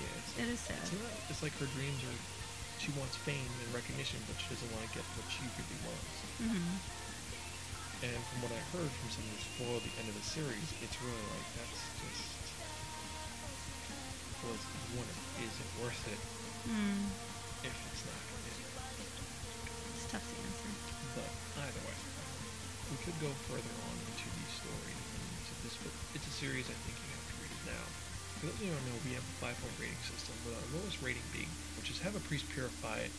Yeah, 0.00 0.14
it's, 0.18 0.32
it 0.40 0.48
is 0.48 0.60
sad. 0.60 0.78
it's 0.82 0.92
not. 0.94 1.12
It's 1.28 1.42
like 1.42 1.54
her 1.58 1.68
dreams 1.76 2.00
are. 2.06 2.18
She 2.78 2.90
wants 2.96 3.16
fame 3.26 3.50
and 3.64 3.74
recognition, 3.74 4.22
but 4.26 4.38
she 4.40 4.48
doesn't 4.54 4.70
want 4.72 4.86
to 4.88 4.92
get 4.96 5.04
what 5.18 5.26
she 5.28 5.44
really 5.58 5.78
wants. 5.84 6.16
hmm 6.38 6.76
And 8.06 8.18
from 8.30 8.38
what 8.46 8.52
I 8.54 8.62
heard 8.72 8.88
from 8.88 9.08
some 9.10 9.26
of 9.26 9.34
who 9.34 9.42
spoiled 9.58 9.82
the 9.82 9.94
end 9.98 10.08
of 10.08 10.14
the 10.16 10.22
series, 10.24 10.68
it's 10.80 10.96
really 11.02 11.26
like 11.34 11.46
that's 11.58 11.82
just 12.00 12.38
was 14.46 14.62
one 14.94 15.08
is 15.42 15.50
it 15.50 15.70
worth 15.82 16.02
it 16.06 16.20
Mm. 16.68 17.10
if 17.64 17.74
it's 17.74 18.04
not 18.06 18.22
is 18.46 18.58
it? 18.60 18.70
It's 19.96 20.06
tough 20.12 20.22
to 20.22 20.34
answer. 20.36 20.70
But 21.16 21.30
either 21.64 21.82
way, 21.82 21.96
we 22.92 22.96
could 23.02 23.18
go 23.20 23.30
further 23.50 23.74
on 23.88 23.94
into 23.98 24.28
the 24.30 24.46
story 24.52 24.92
and 24.94 25.22
into 25.42 25.54
this, 25.64 25.74
but 25.82 25.92
it's 26.14 26.26
a 26.28 26.34
series 26.38 26.70
I 26.70 26.76
think 26.86 26.94
you 27.02 27.10
have 27.10 27.26
to 27.26 27.36
read 27.42 27.52
it 27.52 27.64
now. 27.66 27.84
For 28.38 28.46
those 28.46 28.54
of 28.54 28.62
you 28.62 28.70
who 28.70 28.78
don't 28.78 28.86
know, 28.86 29.02
we 29.02 29.18
have 29.18 29.26
a 29.26 29.36
five-point 29.42 29.74
rating 29.82 29.98
system 30.06 30.30
with 30.46 30.54
our 30.54 30.68
lowest 30.70 31.02
rating 31.02 31.26
being, 31.34 31.50
which 31.74 31.90
is 31.90 31.98
have 32.06 32.14
a 32.14 32.22
priest 32.22 32.46
purify 32.54 33.02
it 33.02 33.10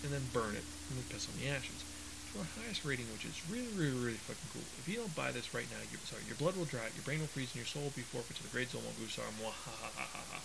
and 0.00 0.08
then 0.08 0.24
burn 0.32 0.56
it 0.56 0.64
and 0.88 0.96
then 0.96 1.04
piss 1.12 1.28
on 1.28 1.36
the 1.36 1.52
ashes. 1.52 1.84
To 2.32 2.40
our 2.40 2.48
highest 2.56 2.80
rating, 2.80 3.04
which 3.12 3.28
is 3.28 3.36
really, 3.52 3.68
really, 3.76 4.16
really 4.16 4.22
fucking 4.24 4.48
cool. 4.56 4.64
If 4.80 4.88
you 4.88 4.96
don't 4.96 5.12
buy 5.12 5.28
this 5.28 5.52
right 5.52 5.68
now, 5.68 5.84
your 5.92 6.00
sorry, 6.08 6.24
your 6.24 6.40
blood 6.40 6.56
will 6.56 6.64
dry, 6.64 6.88
your 6.96 7.04
brain 7.04 7.20
will 7.20 7.28
freeze, 7.28 7.52
and 7.52 7.60
your 7.60 7.68
soul 7.68 7.84
will 7.84 7.92
be 7.92 8.00
forfeit 8.00 8.40
to 8.40 8.44
the 8.48 8.48
great 8.48 8.72
Zolmo 8.72 8.88
Gusar 8.96 9.28
Mwahahaha 9.36 10.40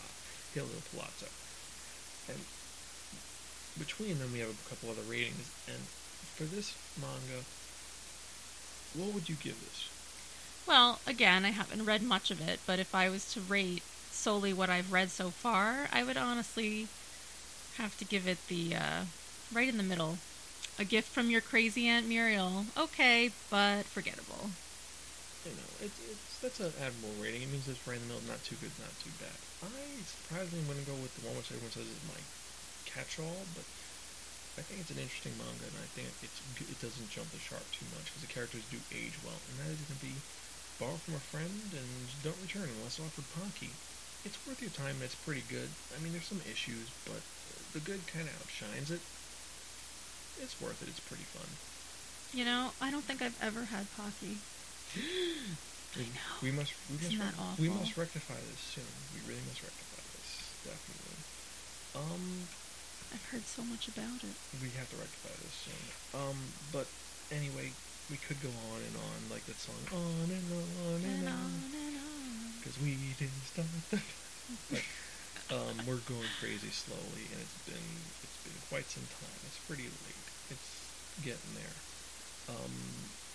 Hail 0.51 0.67
Little 0.67 0.83
Palazzo. 0.91 1.31
And 2.27 2.43
between 3.79 4.19
them, 4.19 4.35
we 4.35 4.43
have 4.43 4.51
a 4.51 4.67
couple 4.67 4.91
other 4.91 5.07
ratings. 5.07 5.47
And 5.71 5.87
for 6.35 6.43
this 6.43 6.75
manga, 6.99 7.47
what 8.91 9.15
would 9.15 9.31
you 9.31 9.39
give 9.39 9.55
this? 9.63 9.87
Well, 10.67 10.99
again, 11.07 11.47
I 11.47 11.55
haven't 11.55 11.87
read 11.87 12.03
much 12.03 12.27
of 12.27 12.43
it, 12.43 12.59
but 12.67 12.75
if 12.75 12.91
I 12.91 13.07
was 13.07 13.31
to 13.31 13.39
rate 13.39 13.87
solely 14.17 14.51
what 14.51 14.69
I've 14.69 14.91
read 14.91 15.11
so 15.11 15.29
far, 15.29 15.87
I 15.93 16.03
would 16.03 16.17
honestly 16.17 16.87
have 17.77 17.97
to 18.01 18.05
give 18.05 18.27
it 18.27 18.41
the 18.49 18.75
uh, 18.75 19.01
right 19.53 19.69
in 19.69 19.77
the 19.77 19.85
middle. 19.85 20.17
A 20.77 20.85
gift 20.85 21.09
from 21.09 21.29
your 21.29 21.41
crazy 21.41 21.87
Aunt 21.87 22.09
Muriel. 22.09 22.65
Okay, 22.77 23.31
but 23.49 23.85
forgettable. 23.85 24.51
You 25.45 25.53
know, 25.53 25.71
it, 25.81 25.93
it's 26.09 26.37
that's 26.41 26.59
an 26.59 26.73
admirable 26.81 27.17
rating. 27.17 27.45
It 27.45 27.49
means 27.49 27.65
it's 27.69 27.81
right 27.87 27.97
in 27.97 28.05
the 28.05 28.13
middle, 28.13 28.29
not 28.29 28.43
too 28.43 28.57
good, 28.61 28.73
not 28.77 28.93
too 29.01 29.13
bad. 29.17 29.37
I 29.63 29.73
surprisingly 30.05 30.61
am 30.61 30.69
going 30.69 30.81
to 30.81 30.91
go 30.91 30.97
with 31.01 31.13
the 31.17 31.25
one 31.25 31.37
which 31.37 31.49
everyone 31.49 31.73
says 31.73 31.89
is 31.89 32.03
my 32.05 32.21
catch-all, 32.85 33.45
but 33.57 33.65
I 34.57 34.65
think 34.65 34.81
it's 34.81 34.93
an 34.93 35.01
interesting 35.01 35.37
manga, 35.37 35.65
and 35.69 35.81
I 35.81 35.89
think 35.93 36.09
it's 36.21 36.37
it 36.61 36.77
doesn't 36.81 37.13
jump 37.13 37.29
the 37.33 37.41
shark 37.41 37.65
too 37.73 37.85
much 37.93 38.09
because 38.09 38.25
the 38.25 38.33
characters 38.33 38.65
do 38.69 38.81
age 38.93 39.17
well, 39.21 39.37
and 39.49 39.61
that 39.61 39.73
is 39.73 39.81
going 39.85 40.01
to 40.01 40.05
be 40.13 40.17
borrow 40.77 40.97
from 41.01 41.17
a 41.17 41.29
friend 41.33 41.73
and 41.73 41.89
don't 42.21 42.37
return 42.41 42.69
unless 42.69 43.01
offered 43.01 43.25
Pocky. 43.33 43.73
It's 44.25 44.37
worth 44.47 44.61
your 44.61 44.71
time. 44.71 44.97
It's 45.03 45.15
pretty 45.15 45.43
good. 45.49 45.69
I 45.95 46.01
mean, 46.03 46.11
there's 46.13 46.25
some 46.27 46.41
issues, 46.49 46.89
but 47.05 47.21
the 47.73 47.79
good 47.79 48.05
kind 48.07 48.27
of 48.27 48.35
outshines 48.41 48.91
it. 48.91 49.01
It's 50.41 50.59
worth 50.61 50.81
it. 50.81 50.89
It's 50.89 50.99
pretty 51.01 51.23
fun. 51.23 51.47
You 52.33 52.45
know, 52.45 52.71
I 52.81 52.91
don't 52.91 53.03
think 53.03 53.21
I've 53.21 53.37
ever 53.41 53.65
had 53.65 53.87
Pocky. 53.95 54.37
We, 55.95 56.03
know. 56.03 56.37
we 56.43 56.51
must 56.51 56.73
we 56.91 56.99
must 56.99 57.09
Isn't 57.09 57.25
that 57.25 57.33
rec- 57.39 57.57
we 57.57 57.69
must 57.73 57.97
rectify 57.97 58.35
this 58.37 58.59
soon. 58.75 58.85
We 59.17 59.23
really 59.25 59.41
must 59.49 59.63
rectify 59.63 60.03
this 60.13 60.29
definitely. 60.61 61.17
Um, 61.95 62.45
I've 63.15 63.25
heard 63.31 63.47
so 63.47 63.63
much 63.63 63.87
about 63.87 64.21
it. 64.21 64.35
we 64.61 64.69
have 64.77 64.85
to 64.93 64.97
rectify 64.99 65.33
this 65.41 65.57
soon. 65.65 65.83
Um, 66.13 66.37
but 66.75 66.85
anyway, 67.31 67.71
we 68.11 68.17
could 68.21 68.37
go 68.43 68.51
on 68.69 68.83
and 68.83 68.95
on 68.99 69.31
like 69.31 69.47
that 69.47 69.57
song 69.57 69.79
on 69.95 70.27
and 70.29 70.45
on 70.53 71.01
and 71.01 71.05
And 71.07 71.27
on 71.27 71.33
on 71.33 71.71
and 71.73 71.73
on. 71.73 71.86
Because 72.67 72.83
we 72.83 72.99
didn't 73.15 73.47
start 73.47 73.71
the. 73.71 74.03
but 74.67 74.83
um, 75.55 75.75
we're 75.87 76.03
going 76.03 76.27
crazy 76.43 76.67
slowly, 76.67 77.23
and 77.31 77.39
it's 77.39 77.59
been 77.63 77.87
it's 78.19 78.39
been 78.43 78.59
quite 78.67 78.91
some 78.91 79.07
time. 79.23 79.39
It's 79.47 79.63
pretty 79.71 79.87
late. 79.87 80.27
It's 80.51 80.67
getting 81.23 81.55
there. 81.55 81.75
Um, 82.51 82.75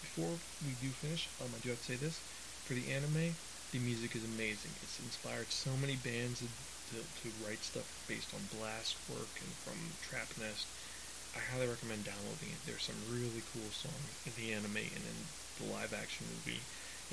before 0.05 0.37
we 0.61 0.77
do 0.85 0.92
finish, 1.01 1.33
um, 1.40 1.49
I 1.49 1.64
do 1.64 1.73
have 1.73 1.81
to 1.81 1.88
say 1.88 1.97
this: 1.97 2.21
for 2.68 2.77
the 2.77 2.92
anime, 2.92 3.33
the 3.73 3.81
music 3.81 4.12
is 4.12 4.25
amazing. 4.37 4.77
It's 4.85 5.01
inspired 5.01 5.49
so 5.49 5.73
many 5.81 5.97
bands 5.97 6.45
to, 6.45 6.49
to, 6.92 7.01
to 7.01 7.27
write 7.40 7.64
stuff 7.64 7.88
based 8.05 8.37
on 8.37 8.53
Blast 8.53 9.01
work 9.09 9.33
and 9.40 9.53
from 9.64 9.81
Trap 10.05 10.29
Nest. 10.37 10.68
I 11.33 11.40
highly 11.40 11.73
recommend 11.73 12.05
downloading 12.05 12.53
it. 12.53 12.61
There's 12.68 12.85
some 12.85 13.01
really 13.09 13.40
cool 13.57 13.73
songs 13.73 14.12
in 14.29 14.37
the 14.37 14.53
anime 14.53 14.85
and 14.85 15.05
in 15.09 15.18
the 15.57 15.73
live 15.73 15.97
action 15.97 16.29
movie. 16.29 16.61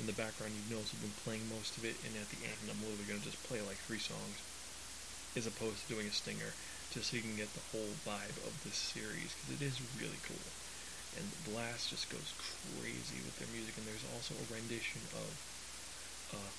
In 0.00 0.08
the 0.08 0.16
background, 0.16 0.56
you 0.56 0.64
notice 0.72 0.96
I've 0.96 1.04
been 1.04 1.22
playing 1.28 1.44
most 1.52 1.76
of 1.76 1.84
it, 1.84 1.92
and 2.08 2.16
at 2.16 2.32
the 2.32 2.40
end, 2.40 2.56
I'm 2.72 2.80
literally 2.80 3.04
going 3.04 3.20
to 3.20 3.28
just 3.28 3.44
play 3.44 3.60
like 3.60 3.76
three 3.84 4.00
songs, 4.00 4.40
as 5.36 5.44
opposed 5.44 5.84
to 5.84 5.92
doing 5.92 6.08
a 6.08 6.16
stinger, 6.16 6.56
just 6.88 7.12
so 7.12 7.20
you 7.20 7.26
can 7.28 7.36
get 7.36 7.52
the 7.52 7.68
whole 7.68 7.92
vibe 8.08 8.32
of 8.48 8.56
this 8.64 8.80
series, 8.80 9.36
because 9.36 9.60
it 9.60 9.60
is 9.60 9.76
really 10.00 10.16
cool. 10.24 10.40
And 11.20 11.28
Blast 11.44 11.92
just 11.92 12.08
goes 12.08 12.32
crazy 12.40 13.20
with 13.20 13.36
their 13.36 13.52
music, 13.52 13.76
and 13.76 13.84
there's 13.84 14.08
also 14.16 14.32
a 14.40 14.48
rendition 14.48 15.04
of 15.12 15.30
uh, 16.32 16.52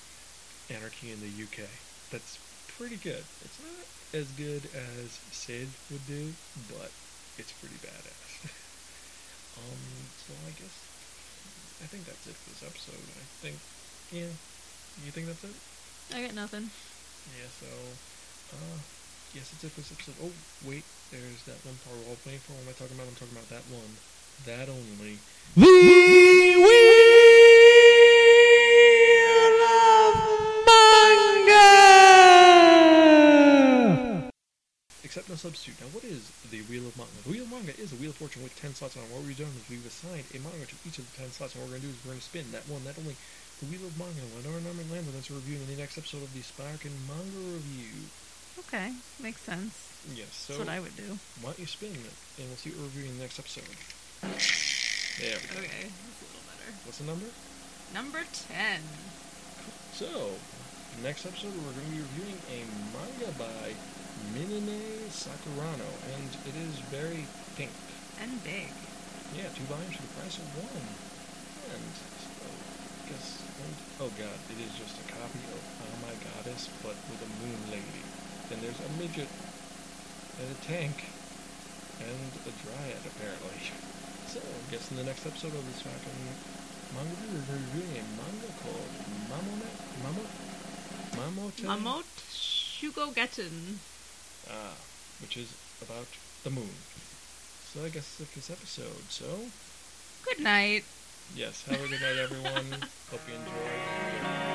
Anarchy 0.70 1.10
in 1.10 1.18
the 1.18 1.34
UK. 1.34 1.66
That's 2.14 2.38
pretty 2.78 3.02
good. 3.02 3.26
It's 3.42 3.58
not 3.58 3.90
as 4.14 4.30
good 4.38 4.70
as 4.70 5.18
Sid 5.34 5.66
would 5.90 6.06
do, 6.06 6.30
but 6.70 6.94
it's 7.42 7.50
pretty 7.58 7.82
badass. 7.82 8.46
um, 9.58 9.82
so 10.22 10.30
I 10.46 10.54
guess 10.54 10.91
I 11.82 11.86
think 11.90 12.06
that's 12.06 12.26
it 12.30 12.38
for 12.38 12.50
this 12.54 12.62
episode. 12.62 12.94
I 12.94 13.26
think, 13.42 13.58
yeah, 14.14 14.30
you 15.02 15.10
think 15.10 15.26
that's 15.26 15.42
it? 15.42 15.56
I 16.14 16.22
got 16.22 16.34
nothing. 16.38 16.70
Yeah. 17.34 17.50
So, 17.58 17.66
uh, 18.54 18.78
yes, 19.34 19.50
that's 19.50 19.66
it 19.66 19.74
for 19.74 19.82
this 19.82 19.90
episode. 19.90 20.14
Oh, 20.22 20.30
wait, 20.62 20.86
there's 21.10 21.42
that 21.50 21.58
one 21.66 21.74
part 21.82 21.98
we're 21.98 22.14
all 22.14 22.22
waiting 22.22 22.38
for. 22.46 22.54
What 22.54 22.70
am 22.70 22.70
I 22.70 22.78
talking 22.78 22.94
about? 22.94 23.10
I'm 23.10 23.18
talking 23.18 23.34
about 23.34 23.50
that 23.50 23.66
one, 23.66 23.92
that 24.46 24.70
only. 24.70 25.18
Accept 35.12 35.28
no 35.28 35.36
substitute. 35.36 35.76
Now, 35.76 35.92
what 35.92 36.08
is 36.08 36.24
the 36.48 36.64
Wheel 36.72 36.88
of 36.88 36.96
Manga? 36.96 37.12
The 37.28 37.36
Wheel 37.36 37.44
of 37.44 37.52
Manga 37.52 37.76
is 37.76 37.92
a 37.92 38.00
Wheel 38.00 38.16
of 38.16 38.16
Fortune 38.16 38.40
with 38.40 38.56
10 38.56 38.72
slots 38.72 38.96
on 38.96 39.04
it. 39.04 39.12
What 39.12 39.20
we've 39.28 39.36
done 39.36 39.52
is 39.60 39.68
we've 39.68 39.84
assigned 39.84 40.24
a 40.32 40.40
manga 40.40 40.64
to 40.64 40.72
each 40.88 40.96
of 40.96 41.04
the 41.04 41.20
10 41.20 41.36
slots, 41.36 41.52
and 41.52 41.60
what 41.60 41.68
we're 41.68 41.76
going 41.76 41.84
to 41.84 41.92
do 41.92 41.92
is 41.92 42.00
we're 42.00 42.16
going 42.16 42.24
to 42.24 42.32
spin 42.32 42.48
that 42.56 42.64
one, 42.64 42.80
that 42.88 42.96
only, 42.96 43.12
the 43.60 43.68
Wheel 43.68 43.84
of 43.84 43.92
Manga. 44.00 44.24
Whenever 44.32 44.56
number 44.64 44.80
lands 44.88 45.12
on, 45.12 45.12
that's 45.12 45.28
a 45.28 45.36
review 45.36 45.60
in 45.60 45.68
the 45.68 45.76
next 45.76 46.00
episode 46.00 46.24
of 46.24 46.32
the 46.32 46.40
Sparkin 46.40 46.96
Manga 47.04 47.44
Review. 47.44 48.08
Okay, 48.64 48.96
makes 49.20 49.44
sense. 49.44 49.76
Yes, 50.16 50.32
so 50.32 50.56
That's 50.56 50.64
what 50.64 50.72
I 50.72 50.80
would 50.80 50.96
do. 50.96 51.20
why 51.44 51.52
don't 51.52 51.60
you 51.60 51.68
spin 51.68 51.92
it, 51.92 52.16
and 52.40 52.48
we'll 52.48 52.56
see 52.56 52.72
what 52.72 52.80
we're 52.80 52.96
reviewing 52.96 53.12
in 53.12 53.20
the 53.20 53.28
next 53.28 53.36
episode. 53.36 53.68
There 55.20 55.36
we 55.36 55.44
go. 55.44 55.60
Okay, 55.60 55.92
that's 55.92 56.24
a 56.24 56.28
little 56.32 56.48
better. 56.48 56.72
What's 56.88 57.04
the 57.04 57.08
number? 57.12 57.28
Number 57.92 58.24
10. 58.48 58.80
So, 59.92 60.40
next 61.04 61.28
episode 61.28 61.52
we're 61.52 61.76
going 61.76 61.84
to 61.84 61.92
be 61.92 62.00
reviewing 62.00 62.40
a 62.48 62.64
manga 62.96 63.28
by 63.36 63.76
Minene 64.30 65.10
Sakurano, 65.10 65.90
and 66.14 66.30
it 66.46 66.54
is 66.54 66.78
very 66.94 67.26
pink. 67.58 67.74
And 68.22 68.38
big. 68.44 68.70
Yeah, 69.34 69.50
two 69.50 69.66
volumes 69.66 69.98
for 69.98 70.06
the 70.06 70.14
price 70.20 70.38
of 70.38 70.46
one. 70.54 70.86
And 71.74 71.90
oh, 71.90 72.22
so, 72.22 72.46
I 72.46 73.02
guess, 73.10 73.42
and, 73.58 73.74
oh 73.98 74.12
god, 74.14 74.38
it 74.52 74.58
is 74.62 74.72
just 74.78 74.94
a 75.02 75.06
copy 75.10 75.42
of 75.50 75.60
Oh 75.82 75.96
My 76.06 76.14
Goddess, 76.22 76.68
but 76.86 76.94
with 77.10 77.20
a 77.24 77.30
moon 77.42 77.60
lady. 77.72 78.02
Then 78.48 78.60
there's 78.62 78.78
a 78.78 78.90
midget, 79.00 79.30
and 80.38 80.48
a 80.52 80.58
tank, 80.62 81.10
and 81.98 82.30
a 82.46 82.52
dryad, 82.62 83.02
apparently. 83.02 83.58
So, 84.32 84.40
I 84.40 84.72
guess 84.72 84.90
in 84.90 84.96
the 84.96 85.04
next 85.04 85.26
episode 85.26 85.52
of 85.52 85.60
this 85.68 85.82
fucking 85.82 86.24
manga, 86.96 87.12
we're 87.20 87.52
reviewing 87.52 88.00
a 88.00 88.06
manga 88.16 88.48
called 88.64 88.88
Mamone, 89.28 89.68
Mamo, 90.00 90.24
Mamote? 91.12 91.60
Mamot 91.68 92.08
Shugogetten 92.32 93.76
ah, 94.50 94.74
which 95.20 95.36
is 95.36 95.52
about 95.80 96.06
the 96.44 96.50
moon. 96.50 96.70
So 97.72 97.84
I 97.84 97.88
guess 97.88 98.16
that's 98.18 98.34
this 98.34 98.50
episode. 98.50 99.04
So, 99.08 99.24
good 100.24 100.40
night. 100.40 100.84
Yes, 101.34 101.64
have 101.66 101.80
a 101.80 101.88
good 101.88 102.00
night, 102.00 102.18
everyone. 102.18 102.82
Hope 103.10 103.20
you 103.28 103.34
enjoy. 103.34 104.52